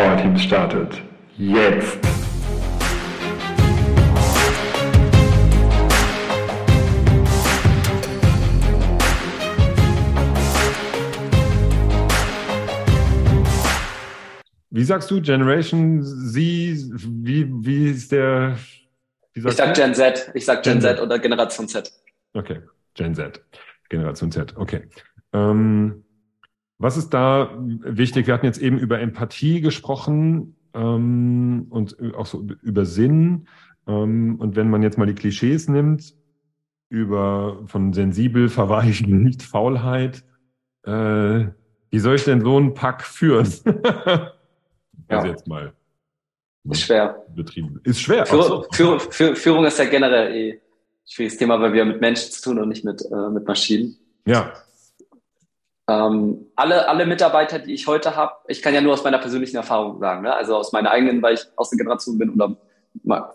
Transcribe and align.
Power 0.00 0.16
Teams 0.16 0.42
startet. 0.42 1.02
Jetzt! 1.36 1.98
Wie 14.70 14.84
sagst 14.84 15.10
du, 15.10 15.20
Generation 15.20 16.02
Z, 16.02 16.34
wie, 16.34 17.46
wie 17.62 17.90
ist 17.90 18.10
der? 18.10 18.56
Wie 19.34 19.46
ich 19.46 19.54
sag? 19.54 19.74
Gen 19.74 19.94
Z, 19.94 20.30
ich 20.32 20.46
sag 20.46 20.62
Gen, 20.62 20.74
Gen 20.74 20.80
Z. 20.80 20.96
Z 20.96 21.02
oder 21.02 21.18
Generation 21.18 21.68
Z. 21.68 21.92
Okay, 22.32 22.62
Gen 22.94 23.14
Z, 23.14 23.38
Generation 23.90 24.32
Z, 24.32 24.56
okay. 24.56 24.88
Ähm, 25.34 26.04
was 26.80 26.96
ist 26.96 27.10
da 27.10 27.50
wichtig? 27.58 28.26
Wir 28.26 28.34
hatten 28.34 28.46
jetzt 28.46 28.60
eben 28.60 28.78
über 28.78 29.00
Empathie 29.00 29.60
gesprochen 29.60 30.56
ähm, 30.72 31.66
und 31.68 31.96
auch 32.16 32.24
so 32.24 32.46
über 32.62 32.86
Sinn. 32.86 33.46
Ähm, 33.86 34.36
und 34.40 34.56
wenn 34.56 34.70
man 34.70 34.82
jetzt 34.82 34.96
mal 34.96 35.06
die 35.06 35.14
Klischees 35.14 35.68
nimmt, 35.68 36.14
über 36.88 37.62
von 37.66 37.92
sensibel, 37.92 38.48
verweichen, 38.48 39.22
nicht 39.22 39.42
Faulheit, 39.42 40.24
äh, 40.84 41.44
wie 41.90 41.98
soll 41.98 42.14
ich 42.14 42.24
denn 42.24 42.40
so 42.40 42.56
einen 42.56 42.72
Pack 42.72 43.02
führen? 43.02 43.46
also 45.08 45.26
jetzt 45.26 45.46
mal. 45.46 45.74
Ist 46.64 46.80
schwer. 46.80 47.22
Betrieben. 47.34 47.80
Ist 47.84 48.00
schwer. 48.00 48.24
Führung, 48.24 48.64
Führung, 48.70 49.36
Führung 49.36 49.64
ist 49.66 49.78
ja 49.78 49.84
generell 49.84 50.34
eh 50.34 50.52
ein 50.52 50.60
schwieriges 51.06 51.36
Thema, 51.36 51.60
weil 51.60 51.74
wir 51.74 51.84
mit 51.84 52.00
Menschen 52.00 52.30
zu 52.32 52.42
tun 52.42 52.58
und 52.58 52.70
nicht 52.70 52.84
mit, 52.86 53.02
äh, 53.02 53.28
mit 53.30 53.46
Maschinen. 53.46 53.98
Ja. 54.24 54.54
Ähm, 55.90 56.46
alle, 56.54 56.88
alle 56.88 57.04
Mitarbeiter, 57.04 57.58
die 57.58 57.74
ich 57.74 57.88
heute 57.88 58.14
habe, 58.14 58.32
ich 58.46 58.62
kann 58.62 58.74
ja 58.74 58.80
nur 58.80 58.92
aus 58.92 59.02
meiner 59.02 59.18
persönlichen 59.18 59.56
Erfahrung 59.56 59.98
sagen, 59.98 60.22
ne? 60.22 60.32
also 60.32 60.56
aus 60.56 60.70
meiner 60.70 60.92
eigenen, 60.92 61.20
weil 61.20 61.34
ich 61.34 61.40
aus 61.56 61.70
der 61.70 61.78
Generation 61.78 62.16
bin 62.16 62.30
oder 62.30 62.56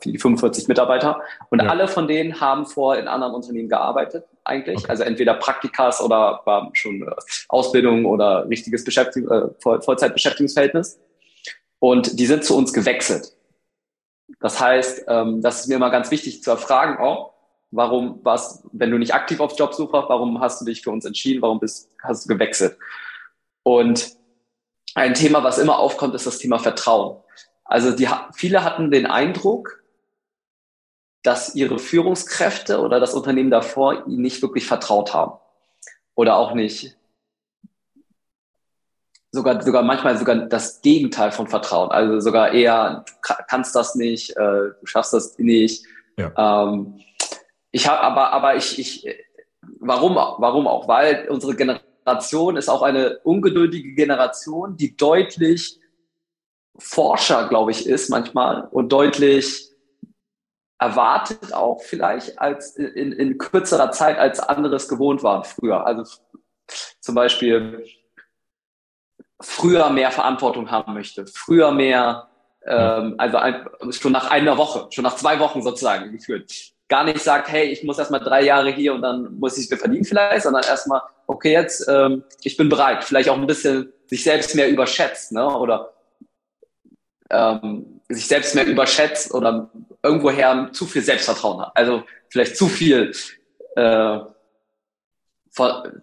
die 0.03 0.17
45 0.17 0.69
Mitarbeiter. 0.69 1.21
Und 1.49 1.61
ja. 1.61 1.67
alle 1.69 1.89
von 1.89 2.07
denen 2.07 2.39
haben 2.39 2.65
vor 2.65 2.95
in 2.95 3.09
anderen 3.09 3.33
Unternehmen 3.33 3.67
gearbeitet, 3.67 4.25
eigentlich. 4.45 4.79
Okay. 4.79 4.87
Also 4.89 5.03
entweder 5.03 5.33
Praktikas 5.33 6.01
oder 6.01 6.41
war 6.45 6.69
schon 6.73 7.01
äh, 7.01 7.11
Ausbildung 7.49 8.05
oder 8.05 8.47
richtiges 8.47 8.85
Beschäftigung, 8.85 9.31
äh, 9.31 9.81
Vollzeitbeschäftigungsverhältnis. 9.81 10.99
Und 11.79 12.17
die 12.19 12.25
sind 12.25 12.45
zu 12.45 12.55
uns 12.55 12.71
gewechselt. 12.71 13.33
Das 14.39 14.61
heißt, 14.61 15.05
ähm, 15.07 15.41
das 15.41 15.61
ist 15.61 15.67
mir 15.67 15.75
immer 15.75 15.91
ganz 15.91 16.09
wichtig 16.09 16.41
zu 16.41 16.51
erfragen 16.51 16.97
auch, 17.03 17.34
warum 17.71 18.23
warst, 18.23 18.65
wenn 18.71 18.91
du 18.91 18.97
nicht 18.97 19.13
aktiv 19.13 19.39
auf 19.39 19.57
Jobsuche, 19.57 20.05
warum 20.07 20.39
hast 20.39 20.61
du 20.61 20.65
dich 20.65 20.81
für 20.81 20.91
uns 20.91 21.05
entschieden, 21.05 21.41
warum 21.41 21.59
bist, 21.59 21.91
hast 22.01 22.25
du 22.25 22.33
gewechselt? 22.33 22.77
Und 23.63 24.15
ein 24.93 25.13
Thema, 25.13 25.43
was 25.43 25.57
immer 25.57 25.79
aufkommt, 25.79 26.15
ist 26.15 26.27
das 26.27 26.37
Thema 26.37 26.59
Vertrauen. 26.59 27.21
Also 27.63 27.91
die, 27.91 28.07
viele 28.33 28.63
hatten 28.63 28.91
den 28.91 29.05
Eindruck, 29.05 29.83
dass 31.23 31.55
ihre 31.55 31.79
Führungskräfte 31.79 32.79
oder 32.79 32.99
das 32.99 33.13
Unternehmen 33.13 33.49
davor 33.49 34.05
ihnen 34.07 34.21
nicht 34.21 34.41
wirklich 34.41 34.67
vertraut 34.67 35.13
haben. 35.13 35.39
Oder 36.13 36.37
auch 36.37 36.53
nicht, 36.53 36.95
sogar, 39.35 39.61
sogar 39.61 39.83
manchmal 39.83 40.17
sogar 40.17 40.35
das 40.35 40.81
Gegenteil 40.81 41.31
von 41.31 41.47
Vertrauen. 41.47 41.91
Also 41.91 42.19
sogar 42.19 42.53
eher, 42.53 43.05
du 43.05 43.33
kannst 43.47 43.75
das 43.75 43.93
nicht, 43.93 44.31
äh, 44.31 44.71
du 44.79 44.85
schaffst 44.85 45.13
das 45.13 45.37
nicht. 45.37 45.85
Ja. 46.17 46.31
Ähm, 46.37 46.99
ich 47.75 47.89
habe 47.89 47.99
aber, 47.99 48.31
aber 48.31 48.55
ich, 48.55 48.79
ich, 48.79 49.05
warum, 49.81 50.15
warum 50.15 50.65
auch? 50.65 50.87
Weil 50.87 51.27
unsere 51.27 51.57
Generation 51.57 52.55
ist 52.55 52.69
auch 52.69 52.81
eine 52.81 53.19
ungeduldige 53.25 53.93
Generation, 53.95 54.77
die 54.77 54.95
deutlich 54.95 55.77
Forscher, 56.77 57.49
glaube 57.49 57.71
ich, 57.71 57.85
ist 57.85 58.09
manchmal 58.09 58.69
und 58.71 58.93
deutlich 58.93 59.71
erwartet 60.79 61.51
auch 61.53 61.81
vielleicht 61.81 62.39
als 62.39 62.77
in, 62.77 63.11
in 63.11 63.37
kürzerer 63.37 63.91
Zeit 63.91 64.19
als 64.19 64.39
anderes 64.39 64.87
gewohnt 64.87 65.21
waren 65.21 65.43
früher. 65.43 65.85
Also 65.85 66.21
zum 67.01 67.15
Beispiel 67.15 67.85
früher 69.41 69.89
mehr 69.89 70.11
Verantwortung 70.11 70.71
haben 70.71 70.93
möchte, 70.93 71.27
früher 71.27 71.73
mehr, 71.73 72.29
ähm, 72.65 73.15
also 73.17 73.35
ein, 73.35 73.67
schon 73.91 74.13
nach 74.13 74.31
einer 74.31 74.57
Woche, 74.57 74.87
schon 74.91 75.03
nach 75.03 75.17
zwei 75.17 75.39
Wochen 75.41 75.61
sozusagen 75.61 76.13
gefühlt 76.13 76.74
gar 76.87 77.03
nicht 77.03 77.19
sagt, 77.19 77.49
hey, 77.49 77.65
ich 77.65 77.83
muss 77.83 77.97
erstmal 77.97 78.19
drei 78.19 78.43
Jahre 78.43 78.69
hier 78.69 78.93
und 78.93 79.01
dann 79.01 79.39
muss 79.39 79.57
ich 79.57 79.65
es 79.65 79.71
mir 79.71 79.77
verdienen 79.77 80.05
vielleicht, 80.05 80.43
sondern 80.43 80.63
erstmal, 80.63 81.01
okay, 81.27 81.51
jetzt, 81.51 81.87
ähm, 81.87 82.23
ich 82.43 82.57
bin 82.57 82.69
bereit. 82.69 83.03
Vielleicht 83.03 83.29
auch 83.29 83.37
ein 83.37 83.47
bisschen 83.47 83.91
sich 84.07 84.23
selbst 84.23 84.55
mehr 84.55 84.69
überschätzt, 84.69 85.31
ne? 85.31 85.45
Oder 85.45 85.93
ähm, 87.31 88.01
sich 88.09 88.27
selbst 88.27 88.53
mehr 88.53 88.67
überschätzt 88.67 89.33
oder 89.33 89.71
irgendwoher 90.03 90.69
zu 90.73 90.85
viel 90.85 91.01
Selbstvertrauen 91.01 91.61
hat. 91.61 91.71
Also 91.75 92.03
vielleicht 92.29 92.55
zu 92.55 92.67
viel, 92.67 93.11
äh, 93.75 94.19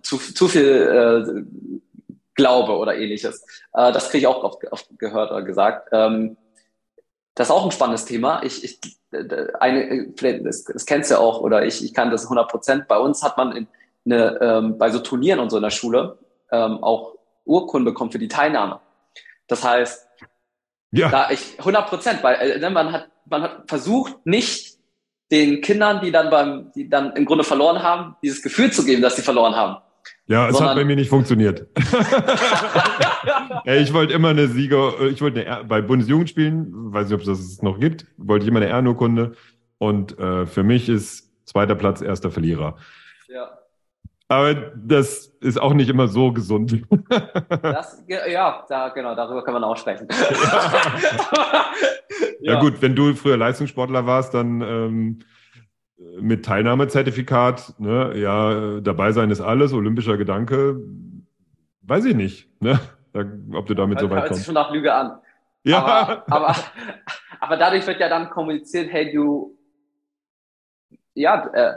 zu, 0.03 0.19
zu 0.19 0.49
viel 0.49 1.47
äh, 1.47 2.13
Glaube 2.35 2.77
oder 2.77 2.97
ähnliches. 2.97 3.45
Äh, 3.75 3.93
das 3.93 4.11
kriege 4.11 4.19
ich 4.23 4.27
auch 4.27 4.43
oft, 4.43 4.65
oft 4.73 4.89
gehört 4.99 5.31
oder 5.31 5.43
gesagt. 5.43 5.91
Ähm, 5.93 6.37
das 7.35 7.49
ist 7.49 7.51
auch 7.51 7.65
ein 7.65 7.71
spannendes 7.71 8.05
Thema. 8.05 8.43
Ich, 8.43 8.65
ich 8.65 8.81
eine, 9.61 10.13
das, 10.43 10.65
das 10.65 10.87
kennst 10.87 11.11
du 11.11 11.15
ja 11.15 11.21
auch, 11.21 11.41
oder 11.41 11.65
ich, 11.65 11.85
ich 11.85 11.95
kann 11.95 12.11
das 12.11 12.25
100 12.25 12.51
Prozent. 12.51 12.89
Bei 12.89 12.99
uns 12.99 13.23
hat 13.23 13.37
man 13.37 13.53
in, 13.53 13.67
eine, 14.05 14.39
ähm, 14.41 14.79
bei 14.79 14.91
so 14.91 14.99
Turnieren 14.99 15.41
und 15.41 15.51
so 15.51 15.57
in 15.57 15.63
der 15.63 15.71
Schule 15.71 16.19
ähm, 16.51 16.83
auch 16.83 17.17
Urkunden 17.45 17.85
bekommen 17.85 18.11
für 18.11 18.19
die 18.19 18.29
Teilnahme. 18.29 18.81
Das 19.49 19.65
heißt, 19.65 20.09
ja. 20.93 21.09
da 21.09 21.31
ich 21.31 21.59
100 21.59 21.89
Prozent, 21.89 22.23
weil 22.23 22.35
äh, 22.37 22.59
ne, 22.59 22.71
man 22.71 22.93
hat, 22.93 23.09
man 23.27 23.43
hat 23.43 23.63
versucht, 23.67 24.25
nicht 24.25 24.79
den 25.31 25.63
Kindern, 25.63 26.01
die 26.03 26.13
dann 26.13 26.31
beim, 26.31 26.73
die 26.75 26.89
dann 26.89 27.17
im 27.17 27.25
Grunde 27.25 27.45
verloren 27.45 27.83
haben, 27.83 28.17
dieses 28.23 28.43
Gefühl 28.43 28.71
zu 28.71 28.85
geben, 28.85 29.01
dass 29.01 29.17
sie 29.17 29.23
verloren 29.23 29.57
haben. 29.57 29.83
Ja, 30.33 30.49
es 30.49 30.59
hat 30.59 30.75
bei 30.77 30.85
mir 30.87 30.97
nicht 30.97 31.11
funktioniert. 31.11 31.67
ich 33.67 33.93
wollte 33.93 34.15
immer 34.15 34.29
eine 34.31 34.49
Sieger, 34.49 34.99
ich 35.03 35.21
wollte 35.21 35.47
eine, 35.47 35.65
bei 35.65 35.83
Bundesjugendspielen, 35.83 36.91
weiß 36.91 37.09
nicht, 37.09 37.15
ob 37.15 37.21
es 37.21 37.27
das 37.27 37.61
noch 37.61 37.79
gibt, 37.79 38.07
wollte 38.17 38.45
ich 38.45 38.49
immer 38.49 38.61
eine 38.61 38.71
Ehrenurkunde. 38.71 39.33
Und 39.77 40.19
äh, 40.19 40.47
für 40.47 40.63
mich 40.63 40.89
ist 40.89 41.31
zweiter 41.45 41.75
Platz 41.75 42.01
erster 42.01 42.31
Verlierer. 42.31 42.77
Ja. 43.29 43.59
Aber 44.29 44.55
das 44.55 45.27
ist 45.41 45.61
auch 45.61 45.75
nicht 45.75 45.91
immer 45.91 46.09
so 46.09 46.33
gesund. 46.33 46.83
Das, 47.61 48.03
ja, 48.09 48.65
da, 48.67 48.89
genau, 48.89 49.15
darüber 49.15 49.45
kann 49.45 49.53
man 49.53 49.65
auch 49.65 49.77
sprechen. 49.77 50.09
Ja. 50.11 51.67
ja. 52.55 52.61
gut, 52.61 52.81
wenn 52.81 52.97
du 52.97 53.13
früher 53.13 53.37
Leistungssportler 53.37 54.07
warst, 54.07 54.33
dann 54.33 54.63
ähm, 54.63 55.19
mit 56.21 56.45
Teilnahmezertifikat, 56.45 57.75
ne, 57.79 58.17
ja, 58.17 58.81
dabei 58.81 59.13
sein 59.13 59.31
ist 59.31 59.41
alles, 59.41 59.73
olympischer 59.73 60.17
Gedanke, 60.17 60.81
weiß 61.83 62.05
ich 62.07 62.15
nicht, 62.15 62.49
ne, 62.61 62.79
ob 63.53 63.67
du 63.67 63.75
damit 63.75 64.01
so 64.01 64.11
weit 64.11 64.19
kommst. 64.19 64.31
Hört 64.31 64.37
sich 64.37 64.47
schon 64.47 64.55
nach 64.55 64.71
Lüge 64.71 64.93
an. 64.95 65.19
Ja. 65.65 65.85
Aber, 65.85 66.25
aber, 66.33 66.57
aber 67.41 67.57
dadurch 67.57 67.87
wird 67.87 68.01
ja 68.01 68.09
dann 68.09 68.31
kommuniziert, 68.31 68.91
hey, 68.91 69.13
du, 69.13 69.57
ja, 71.15 71.47
äh, 71.53 71.77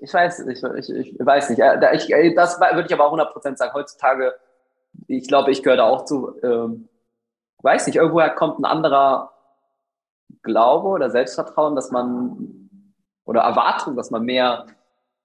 ich 0.00 0.12
weiß 0.12 0.46
nicht, 0.46 0.62
ich, 0.62 0.90
ich, 0.90 1.16
ich 1.18 1.26
weiß 1.26 1.50
nicht. 1.50 1.60
Äh, 1.60 1.96
ich, 1.96 2.12
äh, 2.12 2.34
das 2.34 2.60
würde 2.60 2.86
ich 2.86 2.92
aber 2.92 3.06
auch 3.06 3.16
100% 3.16 3.56
sagen. 3.56 3.72
Heutzutage, 3.74 4.34
ich 5.06 5.28
glaube, 5.28 5.50
ich 5.50 5.62
gehöre 5.62 5.76
da 5.76 5.84
auch 5.84 6.04
zu, 6.04 6.34
ähm, 6.42 6.88
weiß 7.62 7.86
nicht, 7.86 7.96
irgendwoher 7.96 8.30
kommt 8.30 8.58
ein 8.58 8.64
anderer 8.64 9.32
Glaube 10.42 10.88
oder 10.88 11.10
Selbstvertrauen, 11.10 11.76
dass 11.76 11.90
man 11.90 12.61
oder 13.24 13.42
Erwartung, 13.42 13.96
dass 13.96 14.10
man 14.10 14.24
mehr 14.24 14.66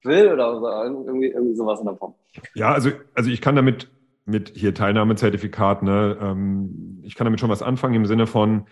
will 0.03 0.31
oder 0.31 0.83
irgendwie, 0.83 1.27
irgendwie 1.27 1.55
sowas 1.55 1.79
in 1.79 1.85
der 1.85 1.95
Form. 1.95 2.15
Ja, 2.53 2.71
also, 2.71 2.91
also 3.13 3.29
ich 3.29 3.41
kann 3.41 3.55
damit 3.55 3.89
mit 4.25 4.51
hier 4.55 4.73
Teilnahmezertifikat, 4.73 5.83
ne, 5.83 6.17
ähm, 6.21 6.99
ich 7.03 7.15
kann 7.15 7.25
damit 7.25 7.39
schon 7.39 7.49
was 7.49 7.61
anfangen 7.61 7.95
im 7.95 8.05
Sinne 8.05 8.27
von, 8.27 8.67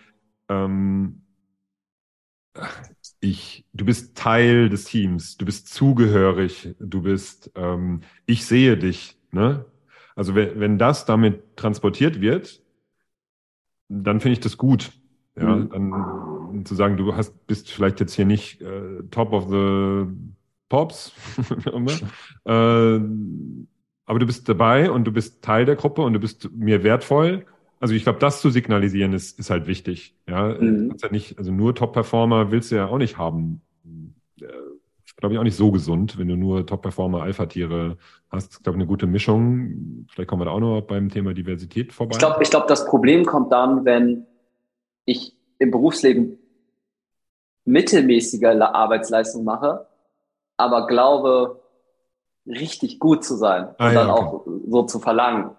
ähm, 0.48 1.22
ich, 3.20 3.66
du 3.72 3.84
bist 3.84 4.16
Teil 4.16 4.68
des 4.68 4.84
Teams, 4.84 5.36
du 5.36 5.44
bist 5.44 5.72
zugehörig, 5.72 6.74
du 6.78 7.02
bist, 7.02 7.50
ähm, 7.54 8.02
ich 8.26 8.46
sehe 8.46 8.76
dich, 8.76 9.18
ne? 9.32 9.64
Also 10.14 10.34
wenn, 10.34 10.58
wenn 10.60 10.78
das 10.78 11.04
damit 11.04 11.56
transportiert 11.56 12.20
wird, 12.20 12.62
dann 13.88 14.20
finde 14.20 14.34
ich 14.34 14.40
das 14.40 14.56
gut. 14.56 14.92
Ja, 15.36 15.56
mhm. 15.56 15.68
dann 15.68 16.35
zu 16.64 16.74
sagen, 16.74 16.96
du 16.96 17.14
hast, 17.14 17.46
bist 17.46 17.70
vielleicht 17.70 18.00
jetzt 18.00 18.14
hier 18.14 18.24
nicht 18.24 18.60
äh, 18.62 19.02
top 19.10 19.32
of 19.32 19.48
the 19.50 20.06
pops, 20.68 21.12
äh, 22.44 23.00
aber 24.08 24.18
du 24.18 24.26
bist 24.26 24.48
dabei 24.48 24.90
und 24.90 25.04
du 25.04 25.12
bist 25.12 25.42
Teil 25.42 25.64
der 25.64 25.76
Gruppe 25.76 26.02
und 26.02 26.12
du 26.12 26.20
bist 26.20 26.50
mir 26.52 26.82
wertvoll. 26.82 27.44
Also 27.80 27.94
ich 27.94 28.04
glaube, 28.04 28.18
das 28.18 28.40
zu 28.40 28.50
signalisieren 28.50 29.12
ist, 29.12 29.38
ist 29.38 29.50
halt 29.50 29.66
wichtig. 29.66 30.14
Ja, 30.28 30.48
mhm. 30.48 30.96
ja 31.00 31.10
nicht, 31.10 31.38
also 31.38 31.52
nur 31.52 31.74
Top-Performer 31.74 32.50
willst 32.50 32.70
du 32.70 32.76
ja 32.76 32.86
auch 32.86 32.98
nicht 32.98 33.18
haben. 33.18 33.60
Äh, 34.40 34.46
glaube 35.16 35.34
ich, 35.34 35.38
auch 35.38 35.44
nicht 35.44 35.56
so 35.56 35.70
gesund, 35.70 36.18
wenn 36.18 36.28
du 36.28 36.36
nur 36.36 36.66
Top-Performer, 36.66 37.22
Alpha-Tiere 37.22 37.96
hast. 38.28 38.56
Ich 38.58 38.62
glaube, 38.62 38.76
eine 38.76 38.86
gute 38.86 39.06
Mischung. 39.06 40.06
Vielleicht 40.10 40.28
kommen 40.28 40.42
wir 40.42 40.46
da 40.46 40.50
auch 40.50 40.60
noch 40.60 40.82
beim 40.82 41.08
Thema 41.08 41.32
Diversität 41.32 41.92
vorbei. 41.92 42.12
Ich 42.12 42.18
glaube, 42.18 42.42
ich 42.42 42.50
glaube, 42.50 42.66
das 42.68 42.86
Problem 42.86 43.24
kommt 43.24 43.50
dann, 43.50 43.84
wenn 43.84 44.26
ich 45.06 45.34
im 45.58 45.70
Berufsleben 45.70 46.38
mittelmäßige 47.66 48.44
Arbeitsleistung 48.60 49.44
mache, 49.44 49.86
aber 50.56 50.86
glaube, 50.86 51.60
richtig 52.46 52.98
gut 52.98 53.24
zu 53.24 53.36
sein 53.36 53.68
ah, 53.78 53.88
und 53.88 53.94
ja, 53.94 54.00
dann 54.00 54.10
okay. 54.10 54.20
auch 54.20 54.46
so 54.68 54.82
zu 54.84 54.98
verlangen, 55.00 55.50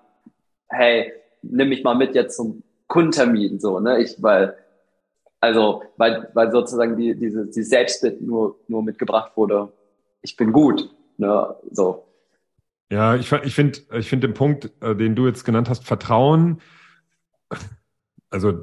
hey, 0.69 1.13
nimm 1.41 1.69
mich 1.69 1.83
mal 1.83 1.95
mit 1.95 2.15
jetzt 2.15 2.35
zum 2.37 2.63
Kundentermin, 2.87 3.59
so, 3.59 3.79
ne? 3.79 4.01
Ich, 4.01 4.21
weil, 4.23 4.55
also, 5.41 5.83
weil, 5.97 6.29
weil 6.33 6.51
sozusagen 6.51 6.95
die, 6.95 7.15
diese, 7.15 7.45
die 7.45 7.63
Selbstbild 7.63 8.21
nur, 8.21 8.59
nur 8.67 8.81
mitgebracht 8.83 9.33
wurde, 9.35 9.71
ich 10.21 10.35
bin 10.37 10.53
gut, 10.53 10.89
ne? 11.17 11.55
So. 11.71 12.05
Ja, 12.89 13.15
ich, 13.15 13.29
ich 13.31 13.53
finde, 13.53 13.79
ich 13.93 14.07
finde 14.07 14.27
den 14.29 14.33
Punkt, 14.33 14.71
äh, 14.81 14.95
den 14.95 15.15
du 15.15 15.27
jetzt 15.27 15.43
genannt 15.43 15.69
hast, 15.69 15.85
Vertrauen, 15.85 16.61
also 18.29 18.53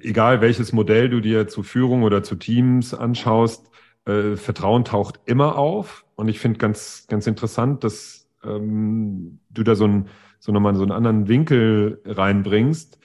egal 0.00 0.40
welches 0.40 0.72
Modell 0.72 1.08
du 1.08 1.20
dir 1.20 1.48
zu 1.48 1.62
Führung 1.62 2.02
oder 2.02 2.22
zu 2.22 2.36
Teams 2.36 2.94
anschaust, 2.94 3.70
äh, 4.04 4.36
Vertrauen 4.36 4.84
taucht 4.84 5.20
immer 5.26 5.56
auf. 5.58 6.04
Und 6.16 6.28
ich 6.28 6.38
finde 6.38 6.58
ganz, 6.58 7.06
ganz 7.08 7.26
interessant, 7.26 7.84
dass 7.84 8.28
ähm, 8.44 9.40
du 9.50 9.62
da 9.62 9.74
so, 9.74 9.86
ein, 9.86 10.08
so 10.38 10.52
nochmal 10.52 10.74
so 10.74 10.82
einen 10.82 10.92
anderen 10.92 11.28
Winkel 11.28 12.00
reinbringst. 12.04 12.98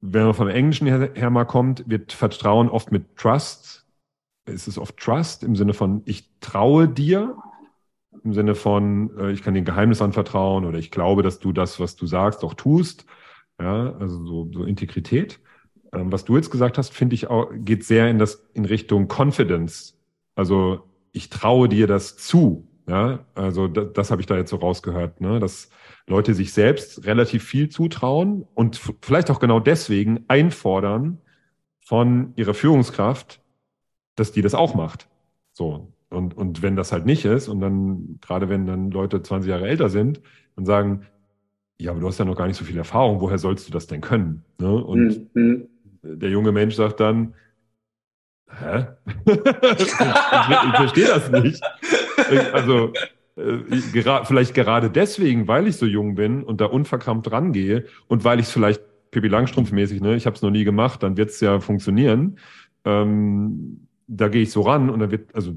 Wenn 0.00 0.24
man 0.24 0.34
vom 0.34 0.48
Englischen 0.48 0.86
her, 0.86 1.10
her 1.14 1.30
mal 1.30 1.44
kommt, 1.44 1.88
wird 1.88 2.12
Vertrauen 2.12 2.68
oft 2.68 2.92
mit 2.92 3.16
Trust. 3.16 3.86
Es 4.44 4.68
ist 4.68 4.78
oft 4.78 4.96
Trust 4.96 5.42
im 5.42 5.56
Sinne 5.56 5.74
von, 5.74 6.02
ich 6.04 6.30
traue 6.40 6.88
dir, 6.88 7.36
im 8.24 8.32
Sinne 8.32 8.54
von, 8.54 9.16
äh, 9.18 9.32
ich 9.32 9.42
kann 9.42 9.54
dir 9.54 9.60
ein 9.60 9.64
Geheimnis 9.64 10.02
anvertrauen 10.02 10.64
oder 10.64 10.78
ich 10.78 10.90
glaube, 10.90 11.22
dass 11.22 11.38
du 11.38 11.52
das, 11.52 11.80
was 11.80 11.96
du 11.96 12.06
sagst, 12.06 12.44
auch 12.44 12.54
tust. 12.54 13.06
Ja, 13.60 13.94
also 13.98 14.24
so, 14.24 14.50
so 14.52 14.64
Integrität. 14.64 15.40
Ähm, 15.92 16.12
was 16.12 16.24
du 16.24 16.36
jetzt 16.36 16.50
gesagt 16.50 16.78
hast, 16.78 16.92
finde 16.92 17.14
ich 17.14 17.28
auch, 17.28 17.50
geht 17.54 17.84
sehr 17.84 18.08
in 18.10 18.18
das, 18.18 18.46
in 18.54 18.64
Richtung 18.64 19.08
Confidence. 19.08 19.96
Also 20.34 20.84
ich 21.12 21.30
traue 21.30 21.68
dir 21.68 21.86
das 21.86 22.16
zu. 22.16 22.68
Ja, 22.86 23.26
also 23.34 23.68
das, 23.68 23.92
das 23.92 24.10
habe 24.10 24.22
ich 24.22 24.26
da 24.26 24.36
jetzt 24.36 24.48
so 24.48 24.56
rausgehört, 24.56 25.20
ne? 25.20 25.40
dass 25.40 25.68
Leute 26.06 26.32
sich 26.32 26.54
selbst 26.54 27.04
relativ 27.04 27.44
viel 27.44 27.68
zutrauen 27.68 28.46
und 28.54 28.80
vielleicht 29.02 29.30
auch 29.30 29.40
genau 29.40 29.60
deswegen 29.60 30.24
einfordern 30.28 31.18
von 31.80 32.32
ihrer 32.36 32.54
Führungskraft, 32.54 33.42
dass 34.16 34.32
die 34.32 34.40
das 34.40 34.54
auch 34.54 34.74
macht. 34.74 35.08
So. 35.52 35.92
Und, 36.08 36.34
und 36.34 36.62
wenn 36.62 36.76
das 36.76 36.92
halt 36.92 37.04
nicht 37.04 37.26
ist, 37.26 37.48
und 37.48 37.60
dann, 37.60 38.18
gerade 38.22 38.48
wenn 38.48 38.64
dann 38.66 38.90
Leute 38.90 39.22
20 39.22 39.50
Jahre 39.50 39.68
älter 39.68 39.90
sind 39.90 40.22
und 40.56 40.64
sagen, 40.64 41.02
ja, 41.78 41.90
aber 41.90 42.00
du 42.00 42.08
hast 42.08 42.18
ja 42.18 42.24
noch 42.24 42.36
gar 42.36 42.46
nicht 42.46 42.56
so 42.56 42.64
viel 42.64 42.78
Erfahrung, 42.78 43.20
woher 43.20 43.38
sollst 43.38 43.68
du 43.68 43.72
das 43.72 43.86
denn 43.86 44.00
können? 44.00 44.44
Ne? 44.58 44.72
Und 44.72 45.34
mhm. 45.34 45.68
Der 46.16 46.30
junge 46.30 46.52
Mensch 46.52 46.74
sagt 46.74 47.00
dann, 47.00 47.34
hä? 48.50 48.86
ich, 49.26 49.36
ich 49.78 50.76
verstehe 50.76 51.06
das 51.06 51.30
nicht. 51.30 51.62
Also, 52.52 52.92
äh, 53.36 53.58
gera 53.92 54.24
vielleicht 54.24 54.54
gerade 54.54 54.90
deswegen, 54.90 55.46
weil 55.48 55.66
ich 55.66 55.76
so 55.76 55.86
jung 55.86 56.14
bin 56.14 56.42
und 56.42 56.60
da 56.60 56.66
unverkrampft 56.66 57.30
rangehe 57.30 57.84
und 58.08 58.24
weil 58.24 58.40
ich 58.40 58.46
es 58.46 58.52
vielleicht 58.52 58.82
Pippi 59.10 59.28
Langstrumpf-mäßig, 59.28 60.02
ne, 60.02 60.16
ich 60.16 60.26
habe 60.26 60.36
es 60.36 60.42
noch 60.42 60.50
nie 60.50 60.64
gemacht, 60.64 61.02
dann 61.02 61.16
wird 61.16 61.30
es 61.30 61.40
ja 61.40 61.60
funktionieren. 61.60 62.38
Ähm, 62.84 63.86
da 64.06 64.28
gehe 64.28 64.42
ich 64.42 64.52
so 64.52 64.62
ran 64.62 64.90
und 64.90 65.00
dann 65.00 65.10
wird, 65.10 65.34
also 65.34 65.54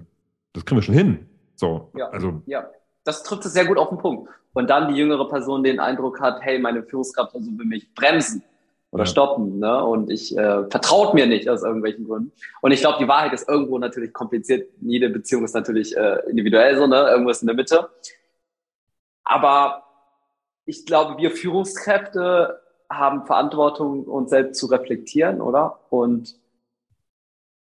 das 0.53 0.65
kriegen 0.65 0.77
wir 0.79 0.83
schon 0.83 0.95
hin. 0.95 1.29
So, 1.55 1.91
ja, 1.95 2.09
also 2.09 2.41
ja, 2.45 2.69
das 3.03 3.23
trifft 3.23 3.45
es 3.45 3.53
sehr 3.53 3.65
gut 3.65 3.77
auf 3.77 3.89
den 3.89 3.97
Punkt. 3.97 4.29
Und 4.53 4.69
dann 4.69 4.93
die 4.93 4.99
jüngere 4.99 5.29
Person 5.29 5.63
den 5.63 5.79
Eindruck 5.79 6.19
hat, 6.19 6.41
hey, 6.41 6.59
meine 6.59 6.83
Führungskraft 6.83 7.33
also 7.33 7.49
will 7.57 7.65
mich 7.65 7.93
bremsen 7.93 8.43
oder 8.91 9.03
ja. 9.03 9.09
stoppen. 9.09 9.59
Ne? 9.59 9.83
Und 9.83 10.09
ich 10.09 10.37
äh, 10.37 10.69
vertraut 10.69 11.13
mir 11.13 11.25
nicht 11.25 11.49
aus 11.49 11.63
irgendwelchen 11.63 12.05
Gründen. 12.05 12.31
Und 12.61 12.71
ich 12.71 12.81
glaube, 12.81 12.97
die 12.99 13.07
Wahrheit 13.07 13.33
ist 13.33 13.47
irgendwo 13.47 13.79
natürlich 13.79 14.13
kompliziert. 14.13 14.69
Jede 14.81 15.09
Beziehung 15.09 15.43
ist 15.43 15.55
natürlich 15.55 15.95
äh, 15.95 16.19
individuell 16.29 16.77
so, 16.77 16.87
ne? 16.87 17.09
Irgendwas 17.09 17.41
in 17.41 17.47
der 17.47 17.55
Mitte. 17.55 17.89
Aber 19.23 19.83
ich 20.65 20.85
glaube, 20.85 21.17
wir 21.17 21.31
Führungskräfte 21.31 22.61
haben 22.89 23.25
Verantwortung, 23.25 24.03
uns 24.03 24.29
selbst 24.29 24.59
zu 24.59 24.67
reflektieren, 24.67 25.39
oder? 25.39 25.79
Und 25.89 26.35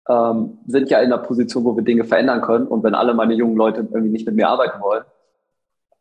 ähm, 0.08 0.58
sind 0.66 0.90
ja 0.90 0.98
in 0.98 1.12
einer 1.12 1.22
Position, 1.22 1.64
wo 1.64 1.76
wir 1.76 1.84
Dinge 1.84 2.04
verändern 2.04 2.40
können. 2.40 2.66
Und 2.66 2.82
wenn 2.82 2.94
alle 2.94 3.14
meine 3.14 3.34
jungen 3.34 3.56
Leute 3.56 3.80
irgendwie 3.80 4.10
nicht 4.10 4.26
mit 4.26 4.34
mir 4.34 4.48
arbeiten 4.48 4.80
wollen, 4.80 5.04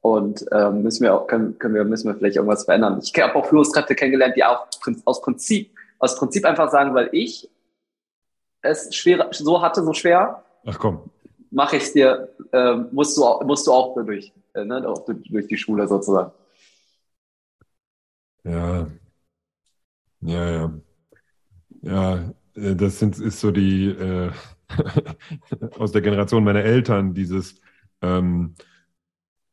und 0.02 0.46
ähm, 0.52 0.84
müssen 0.84 1.04
wir 1.04 1.16
auch, 1.16 1.28
können, 1.28 1.58
können 1.60 1.76
wir, 1.76 1.84
müssen 1.84 2.08
wir 2.08 2.16
vielleicht 2.16 2.38
irgendwas 2.38 2.66
verändern. 2.66 3.00
Ich 3.04 3.14
habe 3.22 3.36
auch 3.36 3.46
Führungskräfte 3.46 3.96
kennengelernt, 3.96 4.36
die 4.36 4.44
auch 4.44 4.68
aus 5.06 5.22
Prinzip, 5.22 5.72
aus 6.00 6.18
Prinzip 6.18 6.46
einfach 6.46 6.72
sagen, 6.72 6.94
weil 6.94 7.10
ich 7.12 7.50
es 8.62 8.94
schwer, 8.96 9.30
so 9.32 9.62
hatte, 9.62 9.84
so 9.84 9.94
schwer. 9.94 10.44
Ach 10.66 10.80
komm. 10.80 11.10
Mache 11.52 11.78
ich 11.78 11.92
dir, 11.92 12.30
äh, 12.52 12.76
musst 12.92 13.18
du, 13.18 13.26
auch, 13.26 13.44
musst 13.44 13.68
du 13.68 13.72
auch 13.72 13.96
durch, 13.96 14.32
äh, 14.54 14.64
ne, 14.64 14.82
durch 15.30 15.48
die 15.48 15.58
Schule 15.58 15.88
sozusagen. 15.88 16.32
Ja. 18.44 18.88
Ja, 20.22 20.50
ja. 20.50 20.74
Ja, 21.82 22.34
äh, 22.56 22.76
das 22.76 23.00
sind, 23.00 23.20
ist 23.20 23.40
so 23.40 23.52
die 23.52 23.90
äh, 23.90 24.32
aus 25.78 25.92
der 25.92 26.02
Generation 26.02 26.44
meiner 26.44 26.64
Eltern, 26.64 27.14
dieses 27.14 27.56
ähm, 28.02 28.56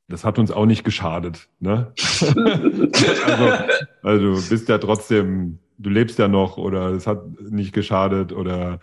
das 0.09 0.25
hat 0.25 0.39
uns 0.39 0.51
auch 0.51 0.67
nicht 0.67 0.85
geschadet. 0.85 1.49
Ne? 1.59 1.93
also, 2.21 3.65
also 4.03 4.35
du 4.35 4.49
bist 4.49 4.69
ja 4.69 4.79
trotzdem, 4.79 5.59
du 5.79 5.91
lebst 5.91 6.19
ja 6.19 6.29
noch 6.29 6.59
oder 6.59 6.91
es 6.91 7.07
hat 7.07 7.25
nicht 7.41 7.73
geschadet 7.73 8.33
oder 8.33 8.81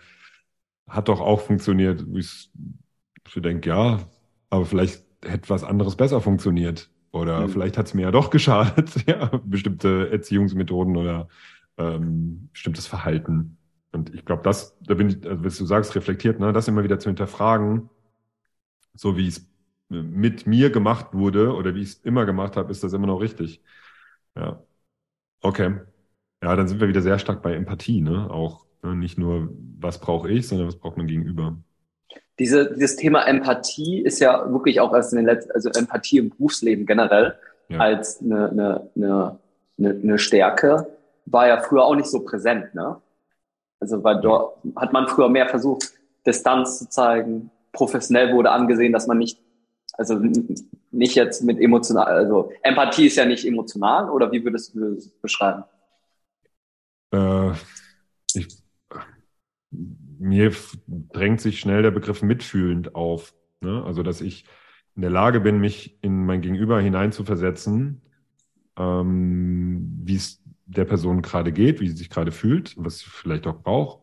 hat 0.88 1.08
doch 1.08 1.20
auch 1.20 1.40
funktioniert. 1.40 2.04
Ich, 2.14 2.50
ich 3.26 3.42
denke, 3.42 3.70
ja, 3.70 4.00
aber 4.50 4.66
vielleicht 4.66 5.02
hätte 5.24 5.48
was 5.48 5.64
anderes 5.64 5.96
besser 5.96 6.20
funktioniert. 6.20 6.90
Oder 7.10 7.42
mhm. 7.42 7.48
vielleicht 7.48 7.78
hat 7.78 7.86
es 7.86 7.94
mir 7.94 8.02
ja 8.02 8.10
doch 8.10 8.30
geschadet, 8.30 8.90
ja, 9.06 9.30
bestimmte 9.44 10.10
Erziehungsmethoden 10.10 10.96
oder 10.96 11.28
ähm, 11.78 12.48
bestimmtes 12.52 12.86
Verhalten. 12.86 13.56
Und 13.92 14.12
ich 14.12 14.24
glaube, 14.24 14.42
das, 14.42 14.76
da 14.80 14.94
bin 14.94 15.08
ich, 15.08 15.26
also, 15.26 15.44
was 15.44 15.56
du 15.56 15.64
sagst, 15.64 15.94
reflektiert, 15.94 16.40
ne, 16.40 16.52
das 16.52 16.68
immer 16.68 16.84
wieder 16.84 16.98
zu 16.98 17.08
hinterfragen, 17.08 17.88
so 18.94 19.16
wie 19.16 19.28
es 19.28 19.48
mit 20.02 20.46
mir 20.46 20.70
gemacht 20.70 21.08
wurde 21.12 21.54
oder 21.54 21.74
wie 21.74 21.82
ich 21.82 21.88
es 21.88 21.94
immer 22.04 22.26
gemacht 22.26 22.56
habe, 22.56 22.70
ist 22.70 22.82
das 22.82 22.92
immer 22.92 23.06
noch 23.06 23.20
richtig. 23.20 23.62
Ja. 24.36 24.62
Okay. 25.40 25.74
Ja, 26.42 26.56
dann 26.56 26.68
sind 26.68 26.80
wir 26.80 26.88
wieder 26.88 27.02
sehr 27.02 27.18
stark 27.18 27.42
bei 27.42 27.54
Empathie, 27.54 28.00
ne? 28.00 28.30
Auch 28.30 28.66
ne? 28.82 28.94
nicht 28.94 29.18
nur, 29.18 29.48
was 29.78 30.00
brauche 30.00 30.30
ich, 30.30 30.48
sondern 30.48 30.66
was 30.66 30.76
braucht 30.76 30.96
man 30.96 31.06
gegenüber. 31.06 31.56
Diese, 32.38 32.72
dieses 32.72 32.96
Thema 32.96 33.26
Empathie 33.26 34.00
ist 34.00 34.20
ja 34.20 34.50
wirklich 34.50 34.80
auch 34.80 34.92
erst 34.92 35.12
in 35.12 35.18
den 35.18 35.26
letzten, 35.26 35.52
also 35.52 35.70
Empathie 35.70 36.18
im 36.18 36.30
Berufsleben 36.30 36.84
generell 36.84 37.38
ja. 37.68 37.78
als 37.78 38.20
eine, 38.20 38.50
eine, 38.50 38.90
eine, 38.96 39.38
eine, 39.78 39.90
eine 40.02 40.18
Stärke, 40.18 40.86
war 41.26 41.46
ja 41.46 41.60
früher 41.60 41.84
auch 41.84 41.94
nicht 41.94 42.10
so 42.10 42.20
präsent, 42.20 42.74
ne? 42.74 43.00
Also, 43.80 44.02
weil 44.02 44.20
dort 44.20 44.58
hat 44.76 44.92
man 44.92 45.08
früher 45.08 45.28
mehr 45.28 45.48
versucht, 45.48 45.92
Distanz 46.26 46.78
zu 46.78 46.88
zeigen, 46.88 47.50
professionell 47.72 48.32
wurde 48.32 48.50
angesehen, 48.50 48.92
dass 48.92 49.06
man 49.06 49.18
nicht 49.18 49.38
also 49.96 50.20
nicht 50.90 51.14
jetzt 51.14 51.42
mit 51.42 51.60
emotional, 51.60 52.06
also 52.06 52.52
Empathie 52.62 53.06
ist 53.06 53.16
ja 53.16 53.24
nicht 53.24 53.46
emotional, 53.46 54.10
oder 54.10 54.30
wie 54.32 54.44
würdest 54.44 54.74
du 54.74 54.94
das 54.94 55.08
beschreiben? 55.08 55.64
Äh, 57.12 57.52
ich, 58.34 58.48
mir 59.70 60.52
drängt 60.86 61.40
sich 61.40 61.60
schnell 61.60 61.82
der 61.82 61.90
Begriff 61.90 62.22
mitfühlend 62.22 62.94
auf. 62.94 63.34
Ne? 63.60 63.82
Also, 63.84 64.02
dass 64.02 64.20
ich 64.20 64.44
in 64.96 65.02
der 65.02 65.10
Lage 65.10 65.40
bin, 65.40 65.58
mich 65.58 65.98
in 66.02 66.24
mein 66.24 66.40
Gegenüber 66.40 66.80
hineinzuversetzen, 66.80 68.02
ähm, 68.76 70.00
wie 70.04 70.16
es 70.16 70.42
der 70.66 70.84
Person 70.84 71.22
gerade 71.22 71.52
geht, 71.52 71.80
wie 71.80 71.88
sie 71.88 71.96
sich 71.96 72.10
gerade 72.10 72.32
fühlt, 72.32 72.74
was 72.76 73.00
sie 73.00 73.10
vielleicht 73.10 73.46
auch 73.46 73.62
braucht, 73.62 74.00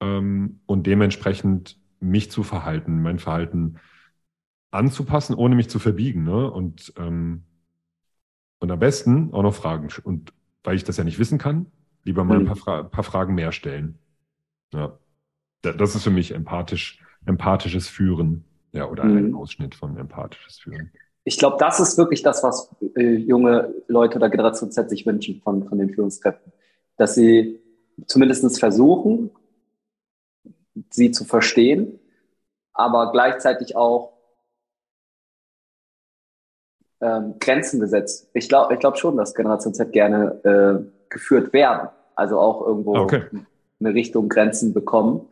ähm, 0.00 0.60
und 0.66 0.86
dementsprechend 0.86 1.78
mich 2.00 2.30
zu 2.30 2.42
verhalten, 2.42 3.02
mein 3.02 3.18
Verhalten 3.18 3.76
anzupassen, 4.70 5.34
ohne 5.34 5.54
mich 5.54 5.70
zu 5.70 5.78
verbiegen. 5.78 6.24
Ne? 6.24 6.50
Und, 6.50 6.92
ähm, 6.98 7.44
und 8.58 8.70
am 8.70 8.78
besten 8.78 9.32
auch 9.32 9.42
noch 9.42 9.54
Fragen. 9.54 9.88
Und 10.02 10.32
weil 10.64 10.76
ich 10.76 10.84
das 10.84 10.96
ja 10.96 11.04
nicht 11.04 11.18
wissen 11.18 11.38
kann, 11.38 11.66
lieber 12.04 12.24
mal 12.24 12.38
ein 12.38 12.46
paar, 12.46 12.56
Fra 12.56 12.82
paar 12.82 13.04
Fragen 13.04 13.34
mehr 13.34 13.52
stellen. 13.52 13.98
Ja. 14.72 14.98
Das 15.62 15.94
ist 15.94 16.04
für 16.04 16.10
mich 16.10 16.34
empathisch, 16.34 17.02
empathisches 17.26 17.88
Führen. 17.88 18.44
Ja, 18.72 18.88
oder 18.88 19.04
mhm. 19.04 19.16
ein 19.16 19.34
Ausschnitt 19.34 19.74
von 19.74 19.96
empathisches 19.96 20.58
Führen. 20.58 20.92
Ich 21.24 21.38
glaube, 21.38 21.56
das 21.58 21.80
ist 21.80 21.98
wirklich 21.98 22.22
das, 22.22 22.42
was 22.42 22.74
äh, 22.96 23.16
junge 23.16 23.74
Leute 23.86 24.16
oder 24.16 24.30
Generation 24.30 24.70
Z 24.70 24.88
sich 24.88 25.04
wünschen 25.04 25.40
von, 25.42 25.68
von 25.68 25.78
den 25.78 25.90
Führungskräften. 25.90 26.52
Dass 26.96 27.14
sie 27.14 27.60
zumindest 28.06 28.58
versuchen, 28.58 29.30
sie 30.90 31.10
zu 31.10 31.24
verstehen, 31.24 31.98
aber 32.72 33.10
gleichzeitig 33.10 33.76
auch 33.76 34.17
ähm, 37.00 37.34
Grenzen 37.38 37.80
gesetzt. 37.80 38.28
Ich 38.34 38.48
glaube 38.48 38.74
ich 38.74 38.80
glaub 38.80 38.98
schon, 38.98 39.16
dass 39.16 39.34
Generation 39.34 39.74
Z 39.74 39.92
gerne 39.92 40.40
äh, 40.44 40.84
geführt 41.08 41.52
werden. 41.52 41.88
Also 42.14 42.38
auch 42.38 42.66
irgendwo 42.66 42.96
Okay. 42.96 43.22
eine 43.80 43.94
Richtung 43.94 44.28
Grenzen 44.28 44.74
bekommen. 44.74 45.28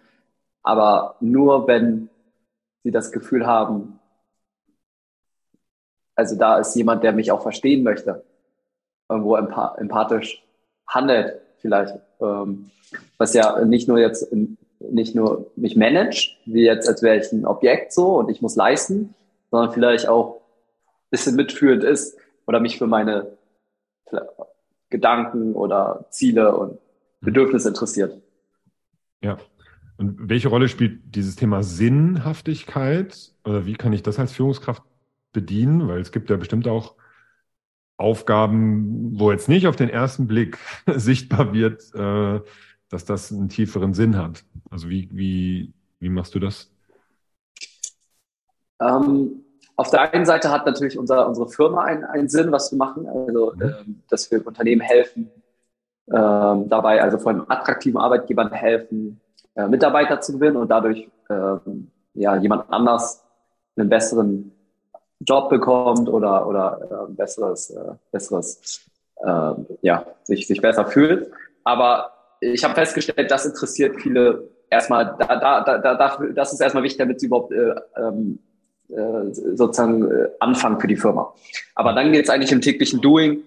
Aber 0.62 1.16
nur 1.20 1.66
wenn 1.66 2.08
sie 2.82 2.90
das 2.90 3.12
Gefühl 3.12 3.46
haben, 3.46 3.98
also 6.14 6.36
da 6.36 6.58
ist 6.58 6.74
jemand, 6.76 7.02
der 7.04 7.12
mich 7.12 7.30
auch 7.30 7.42
verstehen 7.42 7.82
möchte, 7.82 8.24
irgendwo 9.08 9.36
empa 9.36 9.74
empathisch 9.78 10.42
handelt 10.86 11.40
vielleicht, 11.58 11.96
ähm, 12.20 12.70
was 13.18 13.34
ja 13.34 13.64
nicht 13.64 13.88
nur 13.88 13.98
jetzt 13.98 14.32
nicht 14.78 15.14
nur 15.14 15.50
mich 15.56 15.76
managt, 15.76 16.36
wie 16.44 16.64
jetzt 16.64 16.88
als 16.88 17.02
wäre 17.02 17.16
ich 17.16 17.32
ein 17.32 17.46
Objekt 17.46 17.92
so 17.92 18.16
und 18.18 18.30
ich 18.30 18.40
muss 18.42 18.56
leisten, 18.56 19.14
sondern 19.50 19.72
vielleicht 19.72 20.08
auch 20.08 20.40
bisschen 21.10 21.36
mitführend 21.36 21.84
ist 21.84 22.18
oder 22.46 22.60
mich 22.60 22.78
für 22.78 22.86
meine 22.86 23.36
Gedanken 24.90 25.54
oder 25.54 26.06
Ziele 26.10 26.56
und 26.56 26.78
Bedürfnisse 27.20 27.68
interessiert. 27.68 28.20
Ja. 29.22 29.38
Und 29.98 30.28
welche 30.28 30.48
Rolle 30.48 30.68
spielt 30.68 31.14
dieses 31.14 31.36
Thema 31.36 31.62
Sinnhaftigkeit? 31.62 33.32
Oder 33.44 33.66
wie 33.66 33.74
kann 33.74 33.92
ich 33.92 34.02
das 34.02 34.18
als 34.18 34.32
Führungskraft 34.32 34.82
bedienen? 35.32 35.88
Weil 35.88 36.00
es 36.00 36.12
gibt 36.12 36.30
ja 36.30 36.36
bestimmt 36.36 36.68
auch 36.68 36.94
Aufgaben, 37.96 39.18
wo 39.18 39.32
jetzt 39.32 39.48
nicht 39.48 39.66
auf 39.66 39.76
den 39.76 39.88
ersten 39.88 40.26
Blick 40.26 40.58
sichtbar 40.86 41.54
wird, 41.54 41.82
äh, 41.94 42.40
dass 42.88 43.04
das 43.04 43.32
einen 43.32 43.48
tieferen 43.48 43.94
Sinn 43.94 44.16
hat. 44.16 44.44
Also 44.70 44.88
wie, 44.90 45.08
wie, 45.12 45.72
wie 45.98 46.10
machst 46.10 46.34
du 46.34 46.38
das? 46.38 46.70
Ähm, 48.80 49.45
auf 49.76 49.90
der 49.90 50.12
einen 50.12 50.24
Seite 50.24 50.50
hat 50.50 50.66
natürlich 50.66 50.98
unser, 50.98 51.28
unsere 51.28 51.48
Firma 51.48 51.84
einen, 51.84 52.04
einen 52.04 52.28
Sinn, 52.28 52.50
was 52.50 52.72
wir 52.72 52.78
machen, 52.78 53.06
also 53.06 53.52
Mhm. 53.54 53.62
ähm, 53.62 54.02
dass 54.08 54.30
wir 54.30 54.46
Unternehmen 54.46 54.80
helfen, 54.80 55.30
ähm, 56.08 56.68
dabei 56.68 57.02
also 57.02 57.18
vor 57.18 57.32
allem 57.32 57.44
attraktiven 57.48 58.00
Arbeitgebern 58.00 58.52
helfen, 58.52 59.20
äh, 59.54 59.66
Mitarbeiter 59.68 60.20
zu 60.20 60.34
gewinnen 60.34 60.56
und 60.56 60.70
dadurch 60.70 61.08
ähm, 61.28 61.90
ja 62.14 62.36
jemand 62.36 62.72
anders 62.72 63.24
einen 63.76 63.88
besseren 63.88 64.52
Job 65.20 65.50
bekommt 65.50 66.08
oder 66.08 66.46
oder 66.46 67.08
äh, 67.08 67.12
besseres 67.12 67.70
äh, 67.70 67.94
besseres 68.12 68.80
äh, 69.24 69.52
ja 69.82 70.06
sich 70.24 70.46
sich 70.46 70.62
besser 70.62 70.86
fühlt. 70.86 71.30
Aber 71.64 72.12
ich 72.40 72.62
habe 72.64 72.74
festgestellt, 72.74 73.30
das 73.30 73.46
interessiert 73.46 74.00
viele 74.00 74.48
erstmal. 74.70 75.16
Da, 75.18 75.36
da, 75.36 75.78
da, 75.78 75.94
da, 75.94 76.18
das 76.34 76.52
ist 76.52 76.60
erstmal 76.60 76.82
wichtig, 76.84 76.98
damit 76.98 77.20
sie 77.20 77.26
überhaupt 77.26 77.52
äh, 77.52 77.74
ähm, 77.96 78.38
äh, 78.38 78.45
sozusagen 78.88 80.10
äh, 80.10 80.28
anfangen 80.40 80.80
für 80.80 80.86
die 80.86 80.96
Firma. 80.96 81.34
Aber 81.74 81.92
dann 81.92 82.12
geht 82.12 82.24
es 82.24 82.30
eigentlich 82.30 82.52
im 82.52 82.60
täglichen 82.60 83.00
Doing 83.00 83.42